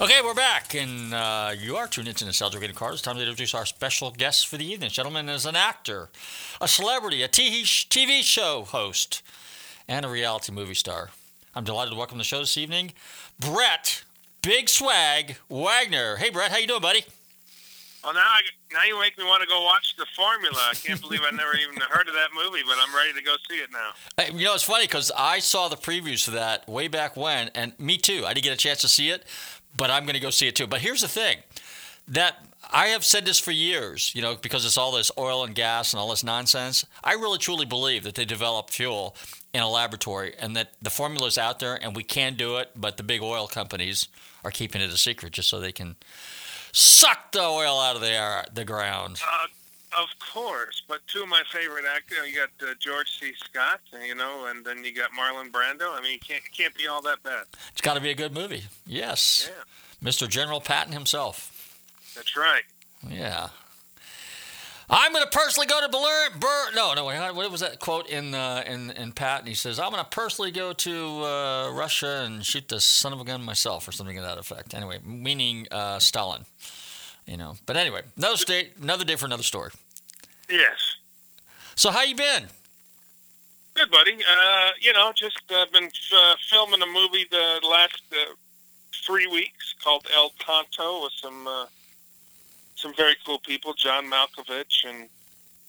[0.00, 2.94] Okay, we're back, and uh, you are tuned into Nostalgic Radio and Cars.
[2.94, 4.88] It's time to introduce our special guest for the evening.
[4.88, 6.08] Gentleman is an actor,
[6.58, 9.22] a celebrity, a TV show host,
[9.86, 11.10] and a reality movie star.
[11.54, 12.92] I'm delighted to welcome to the show this evening,
[13.38, 14.04] Brett
[14.40, 16.16] Big Swag Wagner.
[16.16, 17.04] Hey, Brett, how you doing, buddy?
[18.04, 18.40] Well, now I,
[18.72, 20.56] now you make me want to go watch the Formula.
[20.70, 23.34] I can't believe I never even heard of that movie, but I'm ready to go
[23.50, 23.90] see it now.
[24.16, 27.48] Hey, You know, it's funny because I saw the previews for that way back when,
[27.54, 28.24] and me too.
[28.24, 29.24] I didn't get a chance to see it,
[29.76, 30.66] but I'm going to go see it too.
[30.66, 31.38] But here's the thing
[32.06, 32.36] that
[32.70, 35.92] I have said this for years, you know, because it's all this oil and gas
[35.92, 36.84] and all this nonsense.
[37.02, 39.16] I really truly believe that they develop fuel
[39.52, 42.70] in a laboratory and that the formula is out there and we can do it,
[42.76, 44.08] but the big oil companies
[44.44, 45.96] are keeping it a secret just so they can
[46.72, 49.20] suck the oil out of the air, the ground.
[49.22, 49.46] Uh,
[50.02, 52.18] of course, but two of my favorite actors.
[52.28, 53.32] You got uh, George C.
[53.42, 55.96] Scott, you know, and then you got Marlon Brando.
[55.96, 57.44] I mean, it can't it can't be all that bad.
[57.72, 58.64] It's got to be a good movie.
[58.86, 59.50] Yes.
[59.50, 60.28] Yeah, Mr.
[60.28, 61.76] General Patton himself.
[62.14, 62.62] that's right.
[63.08, 63.48] Yeah.
[64.90, 68.34] I'm going to personally go to Bur- no, no, wait, what was that quote in
[68.34, 69.46] uh, in in Patton?
[69.46, 73.20] He says, "I'm going to personally go to uh, Russia and shoot the son of
[73.20, 74.72] a gun myself," or something to that effect.
[74.74, 76.46] Anyway, meaning uh, Stalin.
[77.26, 79.70] You know, but anyway, another day, another day for another story.
[80.48, 80.96] Yes.
[81.74, 82.48] So, how you been?
[83.74, 84.14] Good, buddy.
[84.14, 88.32] Uh, you know, just uh, been uh, filming a movie the last uh,
[89.06, 91.66] three weeks called El Tonto with some uh,
[92.78, 95.08] some very cool people, John Malkovich and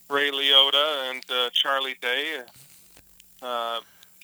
[0.09, 2.41] Ray Liotta and uh, Charlie Day,
[3.41, 3.79] uh,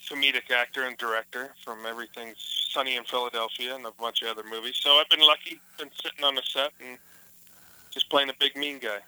[0.08, 4.78] comedic actor and director from everything Sunny in Philadelphia and a bunch of other movies.
[4.80, 7.00] So I've been lucky, been sitting on the set and
[7.91, 9.00] just playing a big mean guy.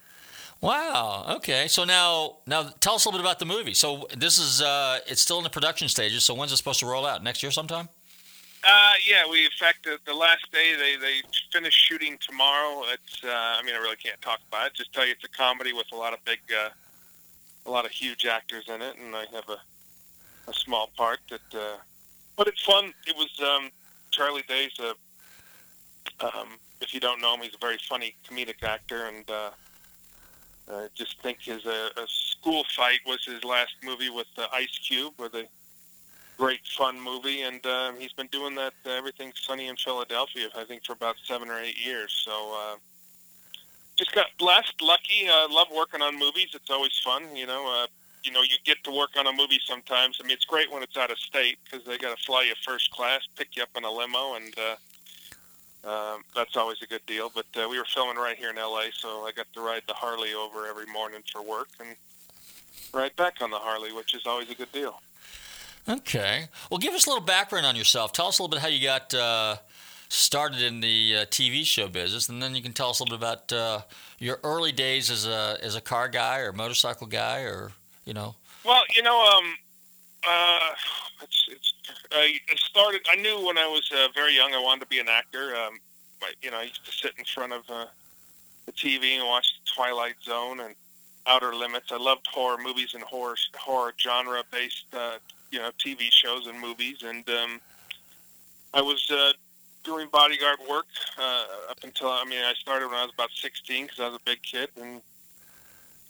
[0.60, 1.36] Wow.
[1.36, 1.68] Okay.
[1.68, 3.76] So now, now tell us a little bit about the movie.
[3.76, 6.24] So this is uh, it's still in the production stages.
[6.24, 7.22] So when's it supposed to roll out?
[7.22, 7.90] Next year sometime?
[8.64, 12.84] Uh, yeah, we in fact the, the last day they they finish shooting tomorrow.
[12.92, 14.74] It's uh, I mean I really can't talk about it.
[14.74, 16.70] Just tell you it's a comedy with a lot of big, uh,
[17.66, 19.60] a lot of huge actors in it, and I have a
[20.50, 21.54] a small part that.
[21.54, 21.78] Uh,
[22.36, 22.94] but it's fun.
[23.08, 23.70] It was um,
[24.12, 24.94] Charlie Day's a.
[26.26, 26.50] Um,
[26.82, 29.50] if you don't know him, he's a very funny comedic actor, and uh,
[30.72, 34.78] I just think his uh, a school fight was his last movie with uh, Ice
[34.88, 35.46] Cube, with a
[36.38, 40.64] great fun movie, and um, he's been doing that uh, everything Sunny in Philadelphia, I
[40.64, 42.22] think, for about seven or eight years.
[42.26, 42.76] So uh,
[43.98, 45.28] just got blessed, lucky.
[45.28, 46.50] Uh, love working on movies.
[46.54, 47.68] It's always fun, you know.
[47.68, 47.88] Uh,
[48.24, 50.20] you know, you get to work on a movie sometimes.
[50.22, 52.54] I mean, it's great when it's out of state because they got to fly you
[52.66, 57.06] first class, pick you up in a limo, and uh, um, that's always a good
[57.06, 57.32] deal.
[57.34, 59.94] But uh, we were filming right here in L.A., so I got to ride the
[59.94, 61.96] Harley over every morning for work and
[62.94, 65.00] ride back on the Harley, which is always a good deal.
[65.88, 66.48] Okay.
[66.70, 68.12] Well, give us a little background on yourself.
[68.12, 69.58] Tell us a little bit how you got uh,
[70.10, 73.18] started in the uh, TV show business, and then you can tell us a little
[73.18, 73.82] bit about uh,
[74.20, 77.72] your early days as a as a car guy or motorcycle guy, or
[78.06, 78.36] you know.
[78.66, 79.54] Well, you know, um,
[80.28, 80.60] uh,
[81.24, 81.74] it's, it's,
[82.12, 83.02] I started.
[83.10, 85.56] I knew when I was uh, very young I wanted to be an actor.
[85.56, 85.80] Um,
[86.22, 87.86] I, you know, I used to sit in front of uh,
[88.66, 90.76] the TV and watch Twilight Zone and
[91.28, 91.92] Outer Limits.
[91.92, 95.18] I loved horror movies and horror horror genre based, uh,
[95.52, 97.04] you know, TV shows and movies.
[97.04, 97.62] And um,
[98.74, 99.34] I was uh,
[99.84, 103.86] doing bodyguard work uh, up until I mean I started when I was about 16
[103.86, 105.02] because I was a big kid and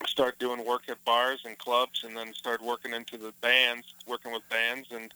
[0.08, 4.32] started doing work at bars and clubs and then started working into the bands, working
[4.32, 5.14] with bands and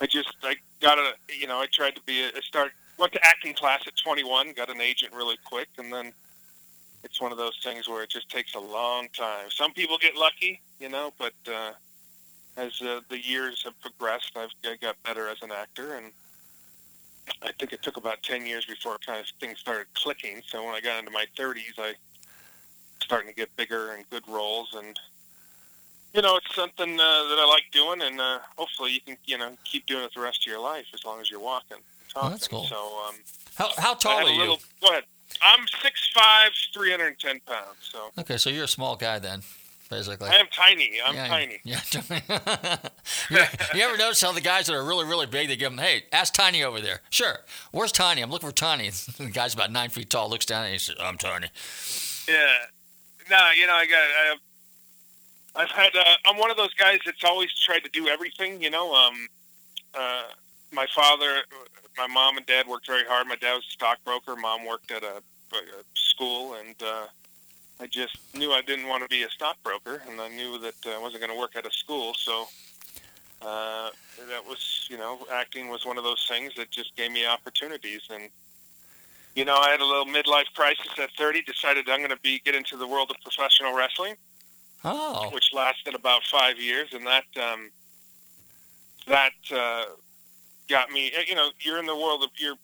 [0.00, 3.12] I just I got a you know I tried to be a, I started went
[3.12, 6.12] to acting class at 21, got an agent really quick, and then
[7.04, 9.46] it's one of those things where it just takes a long time.
[9.50, 11.72] Some people get lucky, you know, but uh,
[12.56, 16.06] as uh, the years have progressed, I've I got better as an actor, and
[17.42, 20.42] I think it took about 10 years before kind of things started clicking.
[20.46, 21.94] So when I got into my 30s, I
[23.02, 24.98] starting to get bigger and good roles, and
[26.14, 29.38] you know, it's something uh, that I like doing, and uh, hopefully you can, you
[29.38, 31.78] know, keep doing it the rest of your life as long as you're walking.
[32.12, 32.26] Talking.
[32.26, 32.64] Oh, that's cool.
[32.66, 32.76] So,
[33.08, 33.14] um,
[33.54, 34.38] How how tall are a you?
[34.38, 35.04] little- Go ahead.
[35.42, 37.78] I'm 6'5", 310 pounds.
[37.80, 39.40] So Okay, so you're a small guy then,
[39.92, 40.28] basically.
[40.28, 40.98] I am tiny.
[41.04, 41.60] I'm Yeah, tiny.
[41.64, 41.80] Yeah.
[43.30, 43.38] you,
[43.74, 46.04] you ever notice how the guys that are really, really big, they give them, hey,
[46.12, 47.00] ask Tiny over there.
[47.10, 47.38] Sure.
[47.72, 48.22] Where's Tiny?
[48.22, 48.88] I'm looking for Tiny.
[49.18, 51.48] the guy's about nine feet tall, looks down and he says, I'm Tiny.
[52.28, 52.46] Yeah.
[53.30, 53.98] No, you know, I got.
[54.00, 54.38] I have,
[55.54, 55.94] I've had.
[55.94, 58.60] Uh, I'm one of those guys that's always tried to do everything.
[58.60, 59.14] You know, um,
[59.94, 60.24] uh,
[60.72, 61.42] my father,
[61.96, 63.28] my mom and dad worked very hard.
[63.28, 64.34] My dad was a stockbroker.
[64.36, 65.60] Mom worked at a, a
[65.94, 67.06] school, and uh,
[67.82, 70.90] I just knew I didn't want to be a stockbroker, and I knew that uh,
[70.90, 72.14] I wasn't going to work at a school.
[72.14, 72.46] So
[73.42, 73.90] uh,
[74.30, 78.02] that was, you know, acting was one of those things that just gave me opportunities,
[78.08, 78.28] and
[79.34, 81.42] you know, I had a little midlife crisis at 30.
[81.42, 84.14] Decided I'm going to be get into the world of professional wrestling,
[84.84, 85.30] Oh.
[85.32, 87.70] which lasted about five years, and that um,
[89.08, 89.84] that uh,
[90.68, 91.10] got me.
[91.26, 92.56] You know, you're in the world of you're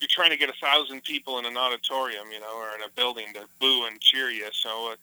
[0.00, 2.90] you're trying to get a thousand people in an auditorium, you know, or in a
[2.94, 4.48] building to boo and cheer you.
[4.52, 4.98] So it,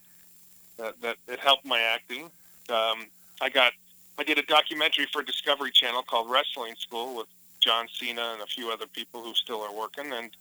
[0.78, 2.26] that that it helped my acting.
[2.70, 3.08] Um,
[3.42, 3.74] I got
[4.18, 7.28] I did a documentary for Discovery Channel called Wrestling School with
[7.60, 10.32] John Cena and a few other people who still are working, and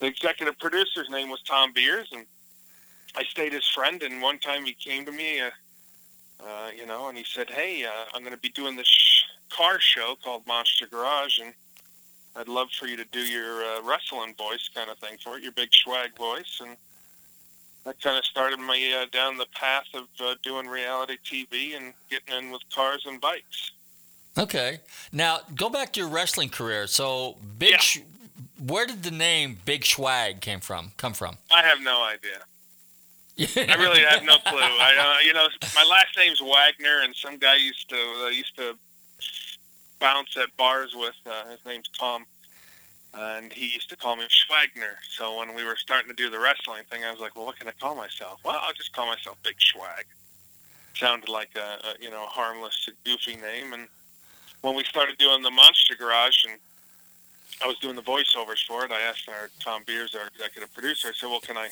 [0.00, 2.26] the executive producer's name was Thom Beers, and
[3.14, 4.02] I stayed his friend.
[4.02, 5.50] And one time he came to me, uh,
[6.44, 9.24] uh, you know, and he said, "Hey, uh, I'm going to be doing this sh-
[9.50, 11.52] car show called Monster Garage, and
[12.34, 15.42] I'd love for you to do your uh, wrestling voice kind of thing for it,
[15.42, 16.76] your big swag voice." And
[17.84, 21.94] that kind of started me uh, down the path of uh, doing reality TV and
[22.10, 23.72] getting in with cars and bikes.
[24.38, 24.80] Okay.
[25.12, 26.86] Now, go back to your wrestling career.
[26.86, 28.00] So, Big Sh-
[28.66, 30.92] where did the name Big Swag came from?
[30.96, 31.36] Come from?
[31.50, 32.38] I have no idea.
[33.38, 34.58] I really have no clue.
[34.60, 38.56] I, uh, you know, my last name's Wagner, and some guy used to uh, used
[38.56, 38.76] to
[40.02, 41.14] bounce at bars with.
[41.24, 42.26] Uh, his name's Tom,
[43.14, 44.96] and he used to call me Schwagner.
[45.16, 47.58] So when we were starting to do the wrestling thing, I was like, "Well, what
[47.58, 50.04] can I call myself?" Well, I'll just call myself Big Schwag.
[50.94, 53.72] Sounded like a, a you know a harmless, goofy name.
[53.72, 53.86] And
[54.60, 56.58] when we started doing the Monster Garage, and
[57.62, 61.08] I was doing the voiceovers for it, I asked our Thom Beers, our executive producer,
[61.08, 61.70] I said, "Well, can I?"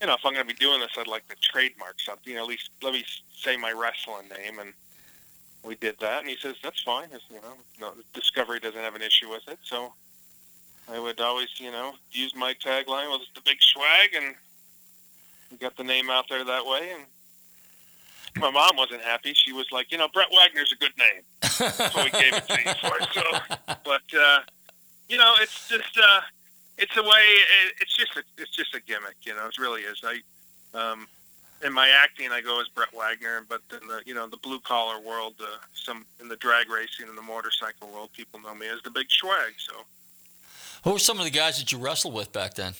[0.00, 2.32] you know, if I'm going to be doing this, I'd like to trademark something.
[2.32, 4.72] You know, at least let me say my wrestling name, and
[5.68, 6.20] we did that.
[6.20, 7.08] And he says that's fine.
[7.12, 9.58] It's, you know, no, Discovery doesn't have an issue with it.
[9.62, 9.92] So
[10.90, 14.34] I would always, you know, use my tagline was the big swag, and
[15.50, 16.90] we got the name out there that way.
[16.94, 17.04] And
[18.40, 19.34] my mom wasn't happy.
[19.34, 22.58] She was like, you know, Brett Wagner's a good name, so we gave it to
[22.64, 23.08] you for it.
[23.12, 23.22] So,
[23.84, 24.40] but uh,
[25.08, 25.98] you know, it's just.
[25.98, 26.20] Uh,
[26.78, 27.08] it's a way.
[27.08, 29.46] It, it's just a, it's just a gimmick, you know.
[29.46, 30.00] It really is.
[30.04, 30.20] I,
[30.78, 31.08] um,
[31.64, 34.60] in my acting, I go as Brett Wagner, but in the you know the blue
[34.60, 38.68] collar world, uh, some in the drag racing and the motorcycle world, people know me
[38.68, 39.54] as the Big Swag.
[39.58, 39.72] So,
[40.84, 42.74] Who were some of the guys that you wrestled with back then?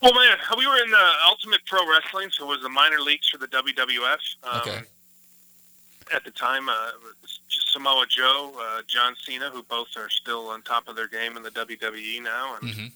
[0.00, 3.28] well, man, we were in the Ultimate Pro Wrestling, so it was the minor leagues
[3.28, 4.18] for the WWF.
[4.42, 4.80] Um, Okay.
[6.12, 10.48] At the time, uh, it was Samoa Joe, uh, John Cena, who both are still
[10.48, 12.86] on top of their game in the WWE now, and Mm-hmm.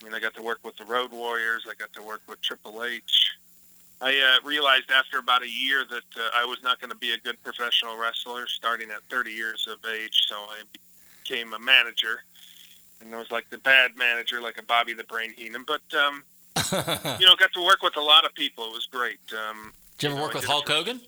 [0.00, 1.64] I mean, I got to work with the Road Warriors.
[1.70, 3.21] I got to work with Triple H.
[4.02, 7.12] I uh, realized after about a year that uh, I was not going to be
[7.12, 10.62] a good professional wrestler starting at 30 years of age, so I
[11.22, 12.24] became a manager.
[13.00, 15.64] And I was like the bad manager, like a Bobby the Brain Heenan.
[15.66, 16.24] But, um,
[17.20, 18.64] you know, got to work with a lot of people.
[18.64, 19.20] It was great.
[19.32, 21.00] Um, Did you ever know, work with Hulk Hogan?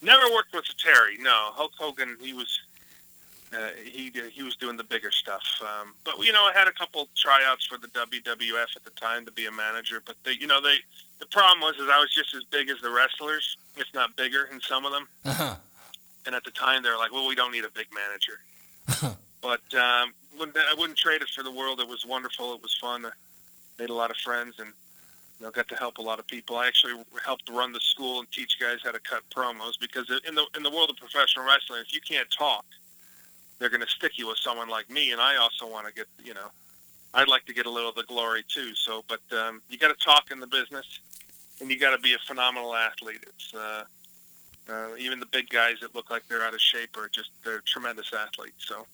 [0.00, 1.18] Never worked with Terry.
[1.18, 2.16] No, Hulk Hogan.
[2.18, 2.60] He was
[3.52, 5.42] uh, he he was doing the bigger stuff.
[5.60, 9.26] Um, but you know, I had a couple tryouts for the WWF at the time
[9.26, 10.02] to be a manager.
[10.04, 10.76] But they, you know, they
[11.20, 14.48] the problem was is I was just as big as the wrestlers, if not bigger,
[14.52, 15.06] in some of them.
[15.24, 15.54] Uh-huh.
[16.26, 18.40] And at the time, they were like, "Well, we don't need a big manager."
[19.42, 21.80] but um, wouldn't, I wouldn't trade it for the world.
[21.80, 22.54] It was wonderful.
[22.54, 23.06] It was fun.
[23.06, 23.10] I
[23.78, 24.72] made a lot of friends and
[25.38, 26.56] you know, got to help a lot of people.
[26.56, 30.34] I actually helped run the school and teach guys how to cut promos because in
[30.34, 32.64] the in the world of professional wrestling, if you can't talk,
[33.58, 35.12] they're going to stick you with someone like me.
[35.12, 36.50] And I also want to get, you know,
[37.14, 38.74] I'd like to get a little of the glory too.
[38.74, 41.00] So, but um, you got to talk in the business,
[41.60, 43.24] and you got to be a phenomenal athlete.
[43.26, 43.84] It's uh,
[44.68, 47.62] uh, even the big guys that look like they're out of shape are just they're
[47.66, 48.66] tremendous athletes.
[48.66, 48.86] So.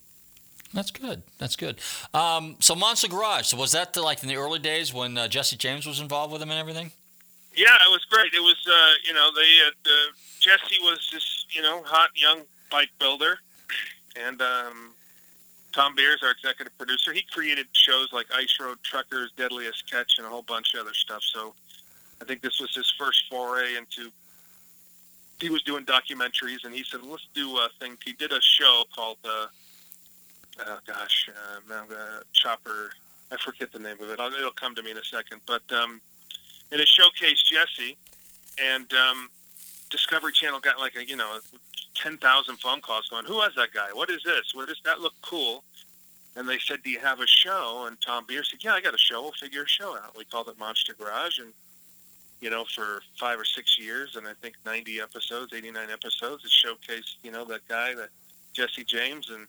[0.74, 1.22] That's good.
[1.38, 1.80] That's good.
[2.12, 3.46] Um, so Monster Garage.
[3.46, 6.32] So was that the, like in the early days when uh, Jesse James was involved
[6.32, 6.90] with him and everything?
[7.54, 8.34] Yeah, it was great.
[8.34, 12.90] It was, uh, you know, they uh, Jesse was this, you know, hot young bike
[12.98, 13.38] builder,
[14.26, 14.92] and um,
[15.72, 20.26] Thom Beers, our executive producer, he created shows like Ice Road Truckers, Deadliest Catch, and
[20.26, 21.22] a whole bunch of other stuff.
[21.22, 21.54] So
[22.20, 24.10] I think this was his first foray into.
[25.38, 28.84] He was doing documentaries, and he said, "Let's do a thing." He did a show
[28.94, 29.46] called, uh,
[30.66, 31.28] oh gosh,
[31.70, 32.90] uh, Chopper.
[33.30, 34.18] I forget the name of it.
[34.20, 35.40] It'll come to me in a second.
[35.46, 36.00] But um,
[36.72, 37.96] and it showcased Jesse,
[38.58, 39.28] and um,
[39.90, 41.38] Discovery Channel got like a you know
[41.94, 43.88] ten thousand phone calls going, "Who was that guy?
[43.92, 44.52] What is this?
[44.54, 45.64] What does that look cool?"
[46.34, 48.94] And they said, "Do you have a show?" And Thom Beer said, "Yeah, I got
[48.94, 49.22] a show.
[49.22, 51.52] We'll figure a show out." We called it Monster Garage, and
[52.40, 56.50] you know, for five or six years, and I think ninety episodes, eighty-nine episodes, it
[56.50, 58.10] showcased you know that guy, that
[58.52, 59.46] Jesse James, and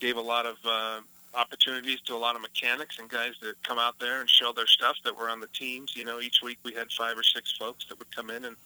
[0.00, 1.00] gave a lot of uh,
[1.34, 4.66] opportunities to a lot of mechanics and guys that come out there and show their
[4.66, 5.96] stuff that were on the teams.
[5.96, 8.56] You know, each week we had five or six folks that would come in and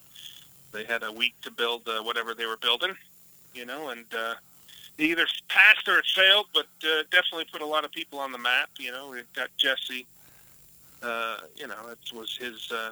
[0.71, 2.95] they had a week to build uh, whatever they were building.
[3.53, 4.35] You know, and uh,
[4.97, 8.31] it either passed or it failed, but uh, definitely put a lot of people on
[8.31, 8.69] the map.
[8.77, 10.05] You know, we got Jesse.
[11.01, 12.71] Uh, you know, it was his.
[12.71, 12.91] Uh,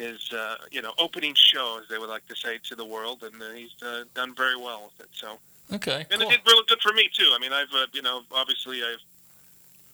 [0.00, 3.22] his uh, you know opening show, as they would like to say, to the world,
[3.22, 5.10] and uh, he's uh, done very well with it.
[5.12, 5.38] So
[5.72, 6.06] Okay.
[6.10, 6.22] and cool.
[6.22, 7.30] it did really good for me too.
[7.32, 9.04] I mean, I've uh, you know obviously I've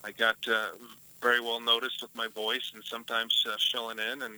[0.04, 0.70] I got uh,
[1.20, 4.34] very well noticed with my voice and sometimes uh, filling in and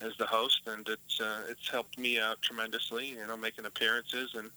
[0.00, 3.10] as the host, and it's uh, it's helped me out tremendously.
[3.10, 4.50] You know, making appearances and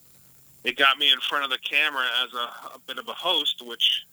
[0.64, 3.62] it got me in front of the camera as a, a bit of a host,
[3.62, 4.06] which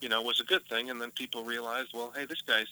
[0.00, 0.90] you know was a good thing.
[0.90, 2.66] And then people realized, well, hey, this guy's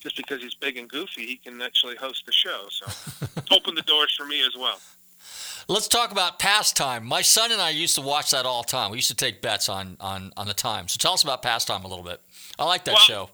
[0.00, 2.66] just because he's big and goofy, he can actually host the show.
[2.70, 2.86] So
[3.50, 4.78] opened the doors for me as well.
[5.68, 7.06] Let's talk about Pass Time.
[7.06, 8.90] My son and I used to watch that all the time.
[8.90, 10.88] We used to take bets on on on the time.
[10.88, 12.20] So tell us about Pass Time a little bit.
[12.58, 13.30] I like that Well, show.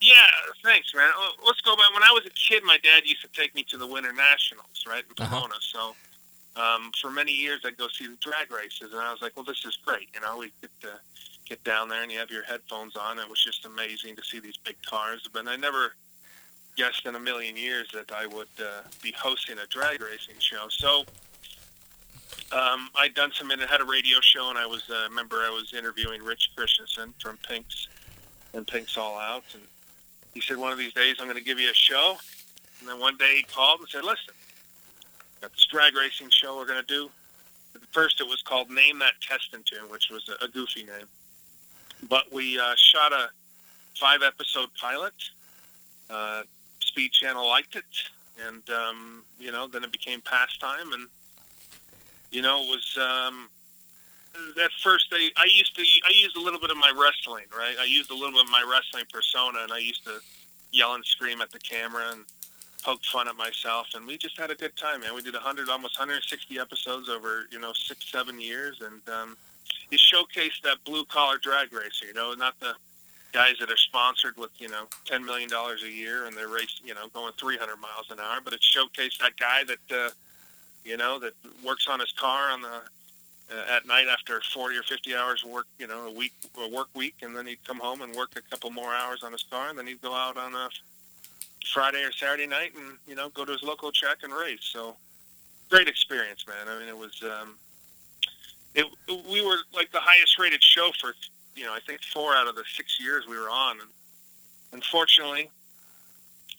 [0.00, 0.14] Yeah,
[0.62, 1.08] thanks, man.
[1.18, 1.92] Uh, Let's go back.
[1.94, 4.84] When I was a kid, my dad used to take me to the Winter Nationals,
[4.86, 5.34] right, in Uh-huh.
[5.36, 5.54] Pomona.
[5.60, 5.94] So
[6.60, 9.44] um, for many years, I'd go see the drag races, and I was like, well,
[9.44, 10.08] this is great.
[10.14, 11.00] You know, we get to
[11.48, 13.18] get down there, and you have your headphones on.
[13.18, 15.26] It was just amazing to see these big cars.
[15.32, 15.94] But I never
[16.76, 20.66] guessed in a million years that I would uh, be hosting a drag racing show.
[20.68, 21.04] So
[22.52, 25.50] um, I'd done some, and had a radio show, and I was, uh, remember, I
[25.50, 27.88] was interviewing Rich Christensen from Pink's
[28.54, 29.62] and Pink's All Out, and
[30.32, 32.16] he said, one of these days I'm going to give you a show.
[32.80, 34.34] And then one day he called and said, listen,
[35.40, 37.10] got this drag racing show we're going to do.
[37.74, 41.08] At first it was called Name That Testing Tune, which was a, a goofy name.
[42.08, 43.30] But we uh, shot a
[43.98, 45.14] five-episode pilot.
[46.10, 46.42] Uh,
[46.96, 47.84] Speed Channel liked it,
[48.48, 51.08] and, um, you know, then it became Pass Time, and,
[52.30, 52.98] you know, it was...
[52.98, 53.50] Um,
[54.56, 57.74] that first day, I used to, I used a little bit of my wrestling, right?
[57.80, 60.20] I used a little bit of my wrestling persona, and I used to
[60.72, 62.24] yell and scream at the camera and
[62.82, 65.14] poke fun at myself, and we just had a good time, man.
[65.14, 69.36] We did 100, almost 160 episodes over, you know, six, seven years, and um,
[69.90, 72.74] it showcased that blue collar drag racer, you know, not the
[73.32, 76.94] guys that are sponsored with, you know, $10 million a year and they're racing, you
[76.94, 80.10] know, going 300 miles an hour, but it showcased that guy that, uh,
[80.84, 82.80] you know, that works on his car on the
[83.50, 86.88] uh, at night after 40 or 50 hours work, you know, a week, a work
[86.94, 89.68] week, and then he'd come home and work a couple more hours on his car,
[89.68, 90.68] and then he'd go out on a
[91.72, 94.58] Friday or Saturday night and, you know, go to his local track and race.
[94.62, 94.96] So
[95.70, 96.68] great experience, man.
[96.68, 97.54] I mean, it was, um,
[98.74, 98.86] it,
[99.30, 101.14] we were like the highest rated show for,
[101.56, 103.80] you know, I think four out of the six years we were on.
[103.80, 103.88] And
[104.72, 105.50] unfortunately,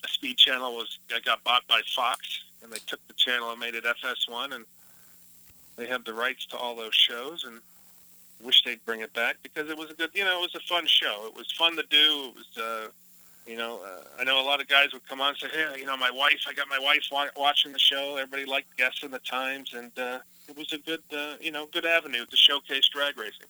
[0.04, 2.20] a speed channel was, got bought by Fox
[2.62, 4.64] and they took the channel and made it FS1 and
[5.76, 7.60] they have the rights to all those shows and
[8.42, 10.60] wish they'd bring it back because it was a good, you know, it was a
[10.68, 11.26] fun show.
[11.26, 12.30] It was fun to do.
[12.30, 12.88] It was, uh,
[13.46, 15.80] you know, uh, I know a lot of guys would come on and say, hey,
[15.80, 18.16] you know, my wife, I got my wife wa- watching the show.
[18.16, 20.18] Everybody liked guessing the times, and uh,
[20.48, 23.46] it was a good, uh, you know, good avenue to showcase drag racing.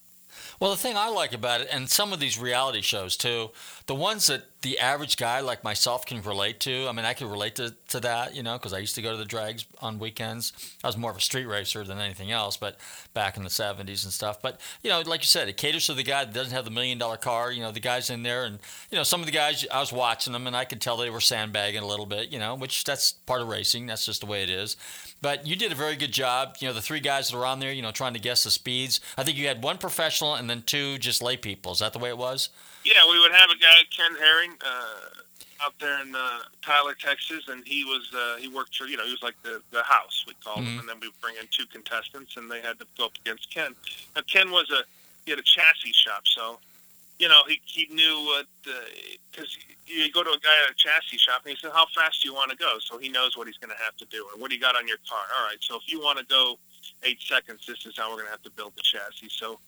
[0.61, 3.51] Well, the thing I like about it, and some of these reality shows too,
[3.87, 6.89] the ones that the average guy like myself can relate to.
[6.89, 9.12] I mean, I can relate to, to that, you know, because I used to go
[9.12, 10.53] to the drags on weekends.
[10.83, 12.76] I was more of a street racer than anything else, but
[13.14, 14.43] back in the 70s and stuff.
[14.43, 16.72] But, you know, like you said, it caters to the guy that doesn't have the
[16.72, 17.53] million dollar car.
[17.53, 18.59] You know, the guys in there, and,
[18.91, 21.11] you know, some of the guys, I was watching them and I could tell they
[21.11, 23.87] were sandbagging a little bit, you know, which that's part of racing.
[23.87, 24.76] That's just the way it is.
[25.22, 26.57] But you did a very good job.
[26.59, 28.51] You know, the three guys that were on there, you know, trying to guess the
[28.51, 29.01] speeds.
[29.16, 31.73] I think you had one professional and then two just lay people.
[31.73, 32.51] Is that the way it was?
[32.85, 37.45] Yeah, we would have a guy, Ken Herring, uh, out there in uh, Tyler, Texas,
[37.49, 40.25] and he was uh, he worked for you know he was like the the house
[40.27, 40.81] we called him, Mhm.
[40.81, 43.53] and then we would bring in two contestants, and they had to go up against
[43.53, 43.75] Ken.
[44.14, 44.83] Now Ken was a
[45.25, 46.59] he had a chassis shop, so
[47.19, 48.47] you know he he knew what
[49.31, 49.57] because
[49.87, 52.29] you go to a guy at a chassis shop and he said, "How fast do
[52.29, 54.39] you want to go?" So he knows what he's going to have to do or
[54.41, 55.25] what do you got on your car.
[55.37, 56.59] All right, so if you want to go
[57.03, 59.29] eight seconds, this is how we're going to have to build the chassis.
[59.31, 59.59] So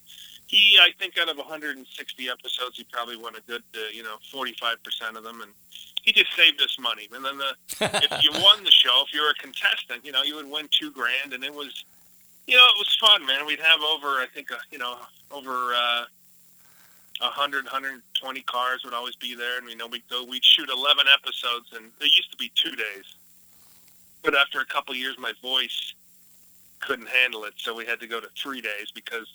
[0.51, 4.16] he, I think, out of 160 episodes, he probably won a good, uh, you know,
[4.32, 5.53] 45 percent of them, and
[6.03, 7.09] he just saved us money.
[7.14, 7.55] And then the
[8.12, 10.68] if you won the show, if you were a contestant, you know, you would win
[10.70, 11.84] two grand, and it was,
[12.48, 13.46] you know, it was fun, man.
[13.46, 14.96] We'd have over, I think, uh, you know,
[15.30, 15.72] over.
[15.74, 16.05] uh
[17.22, 20.24] a hundred, hundred and twenty cars would always be there, and you know we'd go,
[20.24, 23.05] we'd shoot eleven episodes, and it used to be two days.
[24.22, 25.92] But after a couple of years, my voice
[26.80, 29.26] couldn't handle it, so we had to go to three days because.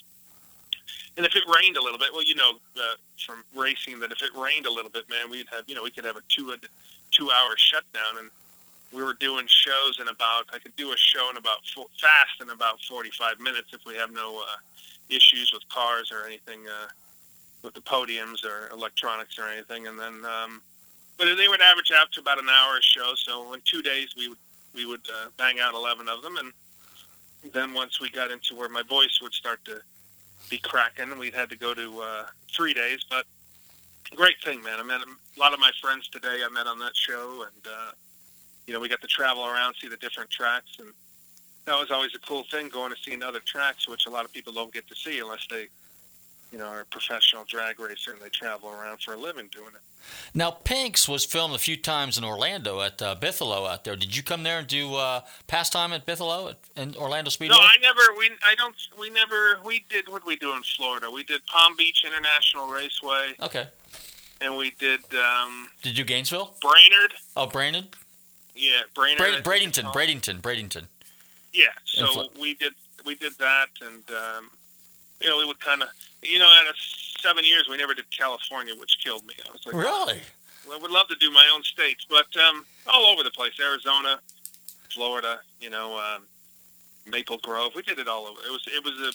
[1.17, 4.21] And if it rained a little bit, well, you know, uh, from racing, that if
[4.21, 6.51] it rained a little bit, man, we'd have, you know, we could have a two
[6.51, 6.57] a
[7.11, 8.29] two hour shutdown, and
[8.91, 12.41] we were doing shows in about, I could do a show in about four, fast
[12.41, 14.57] in about forty five minutes if we have no uh,
[15.09, 16.67] issues with cars or anything.
[16.67, 16.88] Uh,
[17.63, 20.61] with the podiums or electronics or anything, and then um,
[21.17, 23.13] but they would average out to about an hour a show.
[23.15, 24.38] So in two days we would
[24.75, 26.53] we would uh, bang out eleven of them, and
[27.51, 29.81] then once we got into where my voice would start to
[30.50, 32.24] be cracking, we had to go to uh,
[32.56, 33.06] three days.
[33.10, 33.26] But
[34.16, 34.80] great thing, man.
[34.80, 36.41] I met a lot of my friends today.
[36.46, 37.91] I met on that show, and uh,
[38.68, 40.89] you know we got to travel around, see the different tracks, and
[41.66, 44.32] that was always a cool thing going to see other tracks, which a lot of
[44.32, 45.68] people don't get to see unless they
[46.56, 49.74] you know, are a professional drag racer and they travel around for a living doing
[49.76, 49.82] it.
[50.34, 53.97] Now, Pinks was filmed a few times in Orlando at uh, Bithlo out there.
[53.97, 57.58] Did you come there and do uh, Pass Time at Bithlo at, in Orlando Speedway?
[57.58, 57.99] No, I never.
[58.18, 58.74] We I don't.
[58.97, 59.60] We never.
[59.66, 61.12] We did what we do in Florida.
[61.12, 63.34] We did Palm Beach International Raceway.
[63.41, 63.68] Okay.
[64.39, 65.01] And we did.
[65.14, 66.53] Um, did you Gainesville?
[66.62, 67.16] Brainerd.
[67.36, 67.88] Oh, Brainerd.
[68.56, 69.43] Yeah, Brainerd.
[69.43, 69.91] Bra- Bradenton.
[69.91, 70.39] Bradenton.
[70.39, 70.86] Bradenton.
[71.51, 71.66] Yeah.
[71.84, 72.74] So we did.
[73.06, 74.51] We did that, and um,
[75.22, 75.89] you know, we would kind of,
[76.22, 76.76] you know, out of
[77.20, 79.34] seven years, we never did California, which killed me.
[79.47, 80.20] I was like, really?
[80.68, 83.53] Well, I would love to do my own states, but um, all over the place,
[83.59, 84.20] Arizona,
[84.93, 86.24] Florida, you know, um,
[87.05, 87.74] Maple Grove.
[87.76, 88.39] We did it all over.
[88.45, 89.11] It was it was a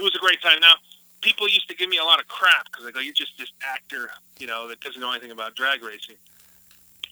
[0.00, 0.58] it was a great time.
[0.60, 0.74] Now,
[1.20, 3.52] people used to give me a lot of crap because they go, "You're just this
[3.62, 6.16] actor, you know, that doesn't know anything about drag racing."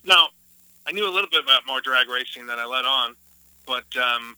[0.04, 0.28] Now,
[0.86, 3.16] I knew a little bit about more drag racing than I let on,
[3.66, 4.36] but um,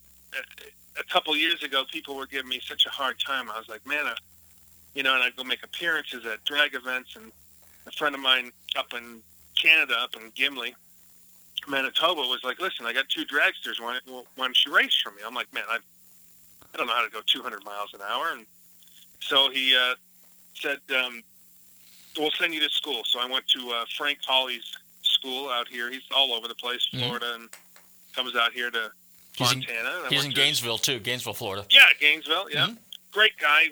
[0.99, 3.51] a couple years ago, people were giving me such a hard time.
[3.51, 4.15] I was like, man, I,
[4.95, 7.31] you know, and I'd go make appearances at drag events, and
[7.87, 9.21] a friend of mine up in
[9.61, 10.75] Canada, up in Gimli,
[11.69, 13.81] Manitoba, was like, listen, I got two dragsters.
[13.81, 15.19] Why, why don't you race for me?
[15.27, 18.47] I'm like, man, I, I don't know how to go 200 miles an hour, and
[19.21, 19.95] so he uh,
[20.55, 21.23] said, um,
[22.19, 23.03] we'll send you to school.
[23.05, 24.73] So I went to uh, Frank Hawley's
[25.03, 25.91] school out here.
[25.91, 27.43] He's all over the place, Florida, mm-hmm.
[27.43, 27.51] and
[28.15, 28.91] comes out here to
[29.37, 30.05] He's Montana.
[30.07, 31.67] in, he's in Gainesville too, Gainesville, Florida.
[31.71, 32.51] Yeah, Gainesville.
[32.51, 32.79] Yeah, Mhm.
[33.13, 33.69] great guy,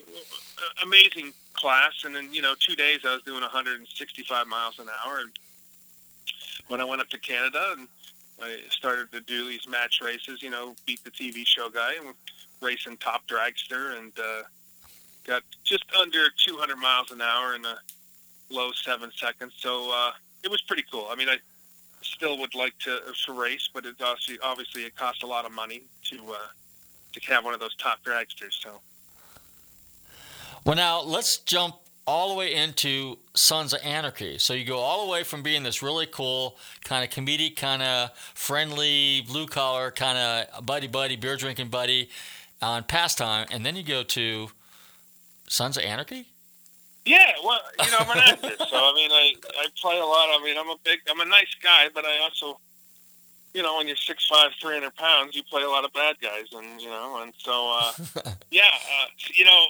[0.82, 2.04] amazing class.
[2.04, 5.20] And then you know, two days I was doing 165 miles an hour.
[5.20, 5.30] And
[6.68, 7.88] when I went up to Canada and
[8.42, 12.14] I started to do these match races, you know, beat the TV show guy and
[12.60, 14.42] racing top dragster and uh,
[15.24, 17.78] got just under 200 miles an hour in a
[18.50, 19.54] low seven seconds.
[19.58, 20.12] So uh,
[20.42, 21.08] it was pretty cool.
[21.10, 21.38] I mean, I
[22.04, 25.52] still would like to to race, but it obviously obviously it costs a lot of
[25.52, 26.36] money to uh,
[27.12, 28.60] to have one of those top dragsters.
[28.62, 28.80] So
[30.64, 31.76] Well, now let's jump
[32.06, 34.38] all the way into Sons of Anarchy.
[34.38, 37.82] So you go all the way from being this really cool, kind of comedic, kind
[37.82, 42.10] of friendly, blue collar, kind of buddy buddy, beer drinking buddy
[42.60, 44.50] on Pass Time, and then you go to
[45.48, 46.26] Sons of Anarchy.
[47.06, 50.28] Yeah, well, you know, I'm an actor, so I mean, I I play a lot.
[50.28, 52.58] I mean, I'm a big, I'm a nice guy, but I also,
[53.52, 56.16] you know, when you're six five, three hundred pounds, you play a lot of bad
[56.20, 57.92] guys, and you know, and so uh,
[58.50, 59.64] yeah, uh, you know.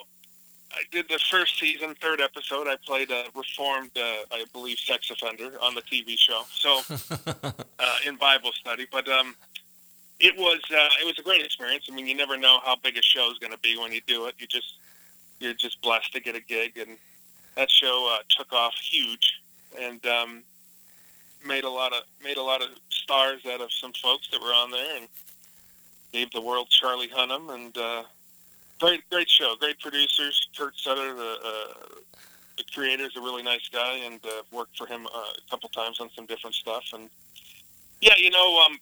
[0.76, 2.66] I did the first season, third episode.
[2.66, 6.43] I played a reformed, uh, I believe, sex offender on the TV show.
[6.51, 6.80] So
[7.78, 9.37] uh, in Bible study, but um,
[10.18, 11.87] it was uh, it was a great experience.
[11.89, 14.01] I mean, you never know how big a show is going to be when you
[14.09, 14.35] do it.
[14.39, 14.74] You just
[15.39, 16.99] you're just blessed to get a gig, and
[17.57, 19.40] that show uh, took off huge
[19.80, 20.42] and um,
[21.46, 24.52] made a lot of made a lot of stars out of some folks that were
[24.52, 25.09] on there, and
[26.12, 28.02] gave the world Charlie Hunnam, and uh,
[28.80, 30.48] great great show, great producers.
[30.57, 31.84] Kurt Sutter, the uh,
[32.57, 35.68] the creator, is a really nice guy, and uh, worked for him uh, a couple
[35.70, 36.84] times on some different stuff.
[36.92, 37.11] And
[38.00, 38.78] yeah, you know, um,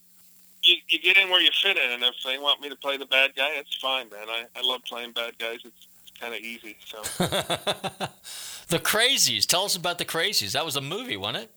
[0.62, 2.96] you you get in where you fit in, and if they want me to play
[2.96, 4.28] the bad guy, it's fine, man.
[4.28, 5.58] I I love playing bad guys.
[5.64, 5.86] It's,
[6.22, 6.76] kind of easy.
[6.84, 7.02] So
[8.68, 9.44] The Crazies.
[9.44, 10.52] Tell us about the Crazies.
[10.52, 11.50] That was a movie, wasn't it?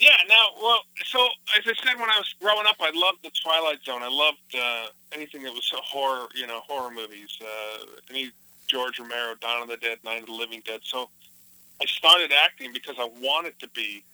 [0.00, 1.24] yeah, now well, so
[1.56, 4.02] as I said when I was growing up, I loved the Twilight Zone.
[4.02, 7.38] I loved uh, anything that was a horror, you know, horror movies.
[7.40, 8.30] Uh, any
[8.66, 10.80] George Romero, Dawn of the Dead, Night of the Living Dead.
[10.82, 11.08] So
[11.80, 14.04] I started acting because I wanted to be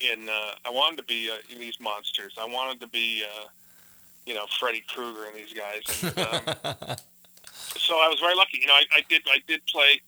[0.00, 0.28] in.
[0.28, 2.34] Uh, I wanted to be uh, in these monsters.
[2.38, 3.46] I wanted to be, uh,
[4.26, 6.02] you know, Freddy Krueger and these guys.
[6.02, 6.18] And,
[6.88, 6.96] um,
[7.76, 8.58] so I was very lucky.
[8.60, 9.22] You know, I, I did.
[9.26, 10.00] I did play.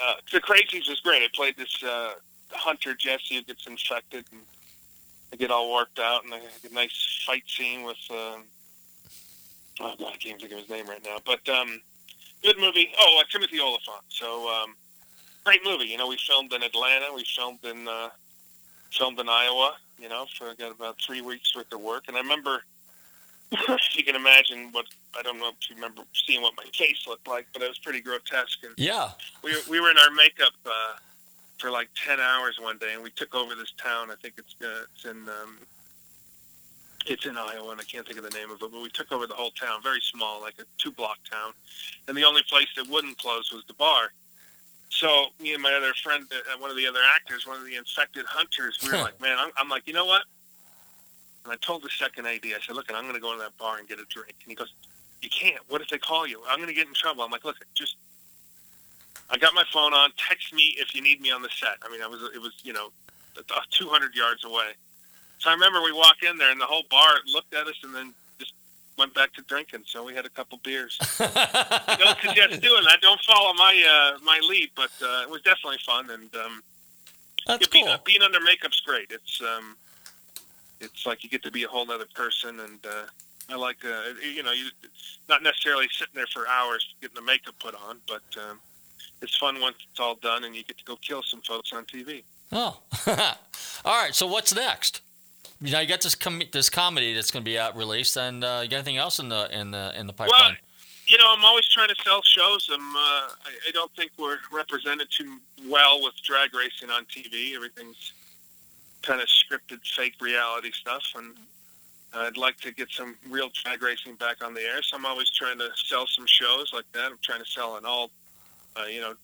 [0.00, 1.22] Uh, the Crazies was great.
[1.22, 2.12] I played this uh,
[2.50, 4.40] hunter Jesse who gets infected, and
[5.32, 7.98] I get all worked out, and I had a nice fight scene with.
[8.10, 8.44] Um,
[9.80, 11.80] oh God, I can't think of his name right now, but um,
[12.42, 12.90] good movie.
[12.98, 14.04] Oh, uh, Timothy Olyphant.
[14.08, 14.74] So um,
[15.44, 15.86] great movie.
[15.86, 17.06] You know, we filmed in Atlanta.
[17.14, 18.10] We filmed in uh,
[18.90, 19.76] filmed in Iowa.
[19.98, 22.62] You know, for got about three weeks worth of work, and I remember.
[23.94, 24.86] you can imagine what
[25.18, 27.78] I don't know if you remember seeing what my face looked like, but it was
[27.78, 28.62] pretty grotesque.
[28.62, 29.10] And Yeah.
[29.42, 30.96] we we were in our makeup uh,
[31.58, 34.10] for like ten hours one day, and we took over this town.
[34.10, 35.58] I think it's uh, it's in um,
[37.06, 38.70] it's in Iowa, and I can't think of the name of it.
[38.70, 41.52] But we took over the whole town, very small, like a two block town,
[42.06, 44.12] and the only place that wouldn't close was the bar.
[44.90, 47.76] So me and my other friend, uh, one of the other actors, one of the
[47.76, 50.22] infected hunters, we were like, man, I'm, I'm like, you know what?
[51.48, 53.56] And I told the second AD, I said, look, I'm going to go to that
[53.56, 54.34] bar and get a drink.
[54.44, 54.70] And he goes,
[55.22, 55.62] you can't.
[55.68, 56.42] What if they call you?
[56.46, 57.24] I'm going to get in trouble.
[57.24, 57.96] I'm like, look, just
[59.30, 60.10] I got my phone on.
[60.18, 61.78] Text me if you need me on the set.
[61.82, 62.90] I mean, I was it was you know,
[63.38, 64.76] uh, 200 yards away.
[65.38, 67.94] So I remember we walk in there and the whole bar looked at us and
[67.94, 68.52] then just
[68.98, 69.84] went back to drinking.
[69.86, 70.98] So we had a couple beers.
[71.18, 72.98] don't suggest doing that.
[73.00, 73.72] Don't follow my
[74.14, 76.62] uh, my lead, but uh, it was definitely fun and um,
[77.46, 77.96] That's yeah, being, cool.
[78.04, 79.10] being under makeup's great.
[79.10, 79.76] It's um,
[80.80, 82.78] it's like you get to be a whole other person and.
[82.84, 83.06] Uh,
[83.50, 84.68] I like, uh, you know, you
[85.26, 88.60] not necessarily sitting there for hours getting the makeup put on, but um,
[89.22, 91.84] it's fun once it's all done and you get to go kill some folks on
[91.84, 92.24] TV.
[92.52, 92.80] Oh,
[93.84, 94.14] all right.
[94.14, 95.00] So what's next?
[95.60, 98.44] You know, you got this com- this comedy that's going to be out released, and
[98.44, 100.40] uh, you got anything else in the in the in the pipeline?
[100.40, 100.52] Well,
[101.08, 102.68] you know, I'm always trying to sell shows.
[102.72, 107.56] I'm, uh, I, I don't think we're represented too well with drag racing on TV.
[107.56, 108.12] Everything's
[109.02, 111.34] kind of scripted, fake reality stuff, and
[112.14, 114.82] I'd like to get some real drag racing back on the air.
[114.82, 117.06] So I'm always trying to sell some shows like that.
[117.12, 118.10] I'm trying to sell an all,
[118.76, 119.14] uh, you know,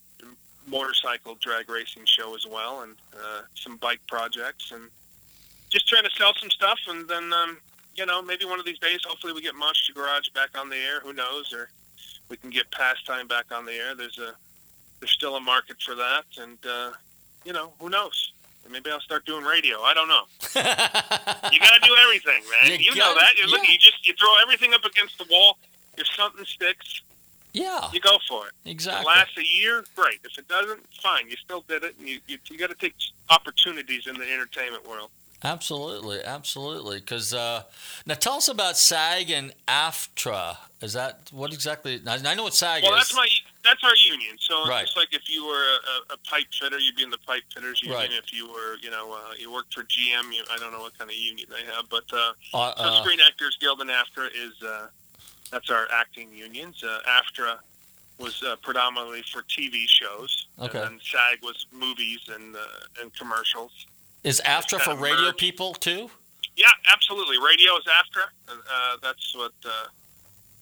[0.66, 4.90] motorcycle drag racing show as well, and uh, some bike projects, and
[5.70, 6.78] just trying to sell some stuff.
[6.88, 7.58] And then, um,
[7.96, 10.76] you know, maybe one of these days, hopefully, we get Monster Garage back on the
[10.76, 11.00] air.
[11.00, 11.52] Who knows?
[11.52, 11.70] Or
[12.28, 13.94] we can get Pass Time back on the air.
[13.94, 14.34] There's a
[15.00, 16.90] there's still a market for that, and uh,
[17.44, 18.33] you know, who knows?
[18.70, 19.80] Maybe I'll start doing radio.
[19.82, 20.22] I don't know.
[20.56, 22.72] you got to do everything, man.
[22.72, 23.38] You You, know gotta- that.
[23.38, 23.72] You look, yeah.
[23.72, 25.58] you just you throw everything up against the wall.
[25.96, 27.02] If something sticks,
[27.52, 28.52] Yeah, you go for it.
[28.68, 29.02] exactly.
[29.02, 30.18] If it lasts a year, great.
[30.24, 31.28] If it doesn't, fine.
[31.28, 32.94] You still did it, and you you, you got to take
[33.30, 35.10] opportunities in the entertainment world.
[35.44, 36.98] Absolutely, absolutely.
[37.00, 37.62] Because uh,
[38.06, 40.56] now, tell us about SAG and AFTRA.
[40.80, 42.00] Is that what exactly?
[42.06, 42.98] I know what SAG Well, is.
[43.00, 43.28] that's my
[43.64, 44.36] that's our union.
[44.38, 44.84] So it's Right.
[44.86, 45.66] just like if you were
[46.10, 47.98] a, a pipe fitter, you'd be in the pipe fitters union.
[47.98, 48.12] Right.
[48.12, 50.96] If you were, you know, uh, you worked for GM, you, I don't know what
[50.98, 54.28] kind of union they have, but uh, Uh, so uh, Screen Actors Guild and AFTRA
[54.34, 54.86] is uh,
[55.50, 56.82] that's our acting unions.
[56.84, 57.58] Uh, AFTRA
[58.18, 60.80] was uh, predominantly for TV shows, Okay.
[60.82, 62.60] and SAG was movies and uh,
[63.00, 63.72] and commercials.
[64.22, 65.38] is AFTRA for radio merged.
[65.38, 66.10] people too?
[66.56, 67.38] Yeah, absolutely.
[67.38, 68.26] Radio is AFTRA.
[68.48, 69.70] Uh, that's what, uh,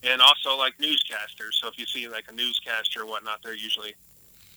[0.03, 1.55] and also like newscasters.
[1.61, 3.95] So if you see like a newscaster or whatnot, they're usually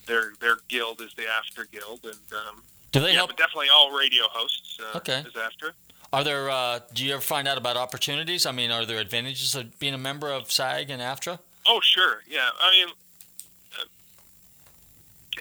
[0.07, 2.13] their their guild is the AFTRA guild, and
[2.47, 3.29] um, Do they yeah, help?
[3.31, 5.19] but definitely all radio hosts uh, Okay.
[5.19, 5.71] is AFTRA.
[6.13, 6.49] Are there?
[6.49, 8.45] Uh, do you ever find out about opportunities?
[8.45, 11.39] I mean, are there advantages of being a member of SAG and AFTRA?
[11.67, 12.21] Oh, sure.
[12.27, 12.47] Yeah.
[12.61, 12.87] I mean,
[13.79, 13.83] uh,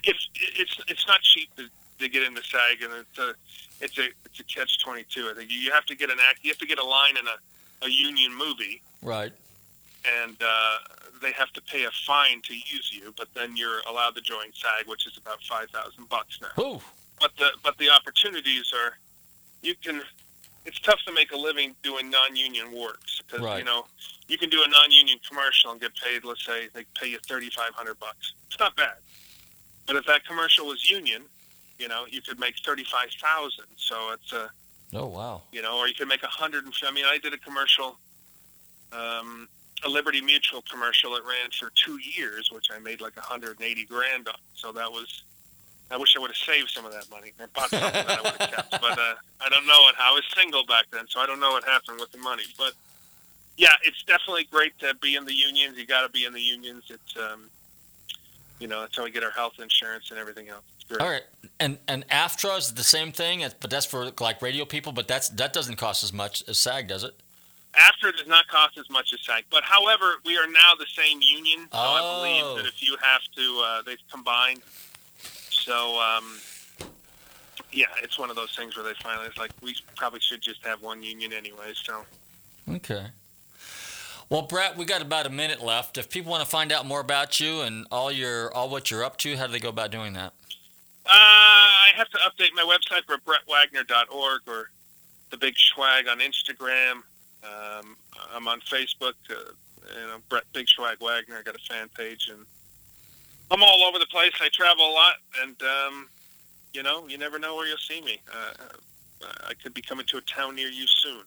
[0.03, 0.29] it's
[0.59, 3.35] it's it's not cheap to, to get into SAG, and it's a
[3.81, 5.29] it's a it's a catch twenty two.
[5.31, 6.41] I think you have to get an act.
[6.43, 9.33] You have to get a line in a, a union movie, Right.
[10.23, 10.77] And uh,
[11.23, 13.15] they have to pay a fine to use you.
[13.17, 16.63] But then you're allowed to join SAG, which is about five thousand bucks now.
[16.63, 16.81] Ooh.
[17.21, 18.99] But the but the opportunities are,
[19.63, 20.03] you can.
[20.67, 23.59] It's tough to make a living doing non-union works because Right.
[23.59, 23.85] you know
[24.29, 26.25] you can do a non-union commercial and get paid.
[26.25, 28.33] Let's say they pay you thirty-five hundred bucks.
[28.49, 28.97] It's not bad.
[29.87, 31.23] But if that commercial was union,
[31.79, 33.67] you know, you could make thirty-five thousand.
[33.77, 34.51] So it's a
[34.95, 35.43] Oh wow.
[35.53, 36.75] you know, or you could make a hundred and.
[36.87, 37.99] I mean, I did a commercial,
[38.93, 39.49] um,
[39.85, 41.15] a Liberty Mutual commercial.
[41.17, 44.35] It ran for two years, which I made like hundred and eighty grand on.
[44.55, 45.23] So that was.
[45.91, 48.23] I wish I would have saved some of that money or bought something that I
[48.23, 48.71] would have kept.
[48.81, 49.95] But uh, I don't know it.
[50.01, 52.45] I was single back then, so I don't know what happened with the money.
[52.57, 52.73] But
[53.57, 55.77] yeah, it's definitely great to be in the unions.
[55.77, 56.85] You got to be in the unions.
[56.89, 57.51] It's um,
[58.59, 60.65] you know, that's how we get our health insurance and everything else.
[60.89, 61.01] Great.
[61.01, 61.23] All right.
[61.61, 64.93] And and AFTRA is the same thing, but that's for like radio people.
[64.93, 67.15] But that's that doesn't cost as much as SAG, does it?
[67.79, 71.21] AFTRA does not cost as much as SAG, but however, we are now the same
[71.21, 72.17] union, so I Oh.
[72.23, 74.63] believe that if you have to, uh, they've combined.
[75.51, 76.41] So, um,
[77.73, 80.63] yeah, it's one of those things where they finally, it's like, we probably should just
[80.65, 82.05] have one union anyway, so.
[82.69, 83.07] Okay.
[84.31, 85.99] Well, Brett, we got about a minute left.
[85.99, 89.05] If people want to find out more about you and all your all what you're
[89.05, 90.33] up to, how do they go about doing that?
[91.07, 94.71] Uh, I have to update my website for brettwagner.org or
[95.31, 97.03] the Big Swag on Instagram.
[97.45, 97.97] Um,
[98.35, 99.35] I'm on Facebook, uh,
[100.01, 101.37] you know, Brett Big Schwag Wagner.
[101.39, 102.45] I got a fan page, and
[103.51, 104.33] I'm all over the place.
[104.41, 106.09] I travel a lot, and um,
[106.73, 108.21] you know, you never know where you'll see me.
[108.33, 111.23] Uh, I could be coming to a town near you soon.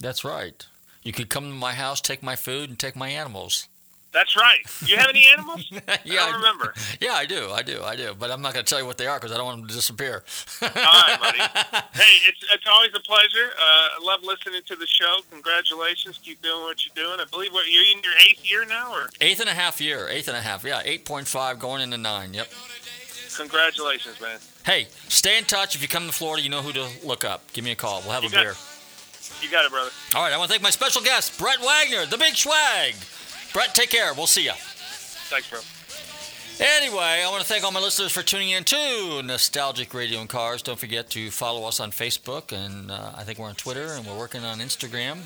[0.00, 0.66] That's right.
[1.02, 3.68] You could come to my house, take my food, and take my animals.
[4.12, 4.58] That's right.
[4.86, 5.66] You have any animals?
[6.04, 6.74] yeah, I don't remember.
[7.00, 7.50] Yeah, I do.
[7.52, 7.82] I do.
[7.84, 8.12] I do.
[8.18, 9.68] But I'm not going to tell you what they are because I don't want them
[9.68, 10.24] to disappear.
[10.62, 11.38] All right, buddy.
[11.92, 13.50] hey, it's it's always a pleasure.
[13.56, 15.18] Uh, I love listening to the show.
[15.30, 16.18] Congratulations.
[16.24, 17.20] Keep doing what you're doing.
[17.20, 20.08] I believe what you're in your eighth year now, or Eighth and a half year.
[20.08, 20.64] Eighth and a half.
[20.64, 22.34] Yeah, 8.5 going into nine.
[22.34, 22.48] Yep.
[23.36, 24.38] congratulations, man.
[24.64, 25.74] Hey, stay in touch.
[25.76, 27.42] If you come to Florida, you know who to look up.
[27.52, 28.00] Give me a call.
[28.02, 28.54] We'll have You a got- beer.
[29.40, 29.90] You got it, brother.
[30.16, 30.32] All right.
[30.32, 32.94] I want to thank my special guest, Brett Wagner, the Big Swag.
[33.52, 34.14] Brett, take care.
[34.14, 34.52] We'll see you.
[34.52, 35.60] Thanks, bro.
[36.60, 40.28] Anyway, I want to thank all my listeners for tuning in to Nostalgic Radio and
[40.28, 40.60] Cars.
[40.60, 44.06] Don't forget to follow us on Facebook, and uh, I think we're on Twitter, and
[44.06, 45.20] we're working on Instagram.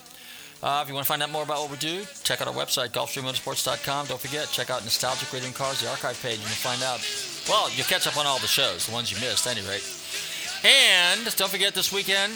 [0.62, 2.54] Uh, if you want to find out more about what we do, check out our
[2.54, 4.06] website, GulfstreamMotorsports.com.
[4.06, 7.00] Don't forget, check out Nostalgic Radio and Cars, the archive page, and you'll find out.
[7.48, 9.84] Well, you'll catch up on all the shows, the ones you missed, at any rate.
[10.64, 12.32] And don't forget this weekend,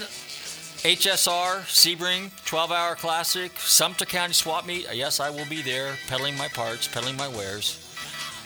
[0.83, 4.87] HSR, Sebring, 12 Hour Classic, Sumter County Swap Meet.
[4.95, 7.85] Yes, I will be there, peddling my parts, peddling my wares.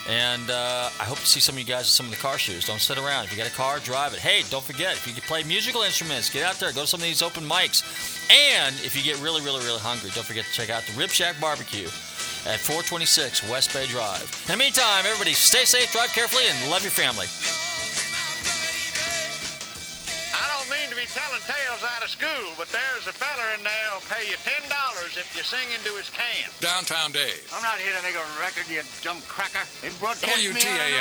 [0.09, 2.39] And uh, I hope to see some of you guys with some of the car
[2.39, 2.65] shows.
[2.65, 3.27] Don't sit around.
[3.27, 4.21] If you got a car, drive it.
[4.21, 7.01] Hey, don't forget, if you can play musical instruments, get out there, go to some
[7.01, 7.85] of these open mics.
[8.33, 11.11] And if you get really, really, really hungry, don't forget to check out the Rib
[11.11, 11.87] Shack Barbecue
[12.49, 14.25] at 426 West Bay Drive.
[14.49, 17.27] In the meantime, everybody stay safe, drive carefully, and love your family.
[20.73, 24.05] Mean to be telling tales out of school, but there's a feller in there who'll
[24.09, 26.49] pay you ten dollars if you sing into his can.
[26.65, 27.45] Downtown Dave.
[27.53, 29.63] I'm not here to make a record, you dumb cracker.
[29.85, 30.93] They broadcast me on- WTAN.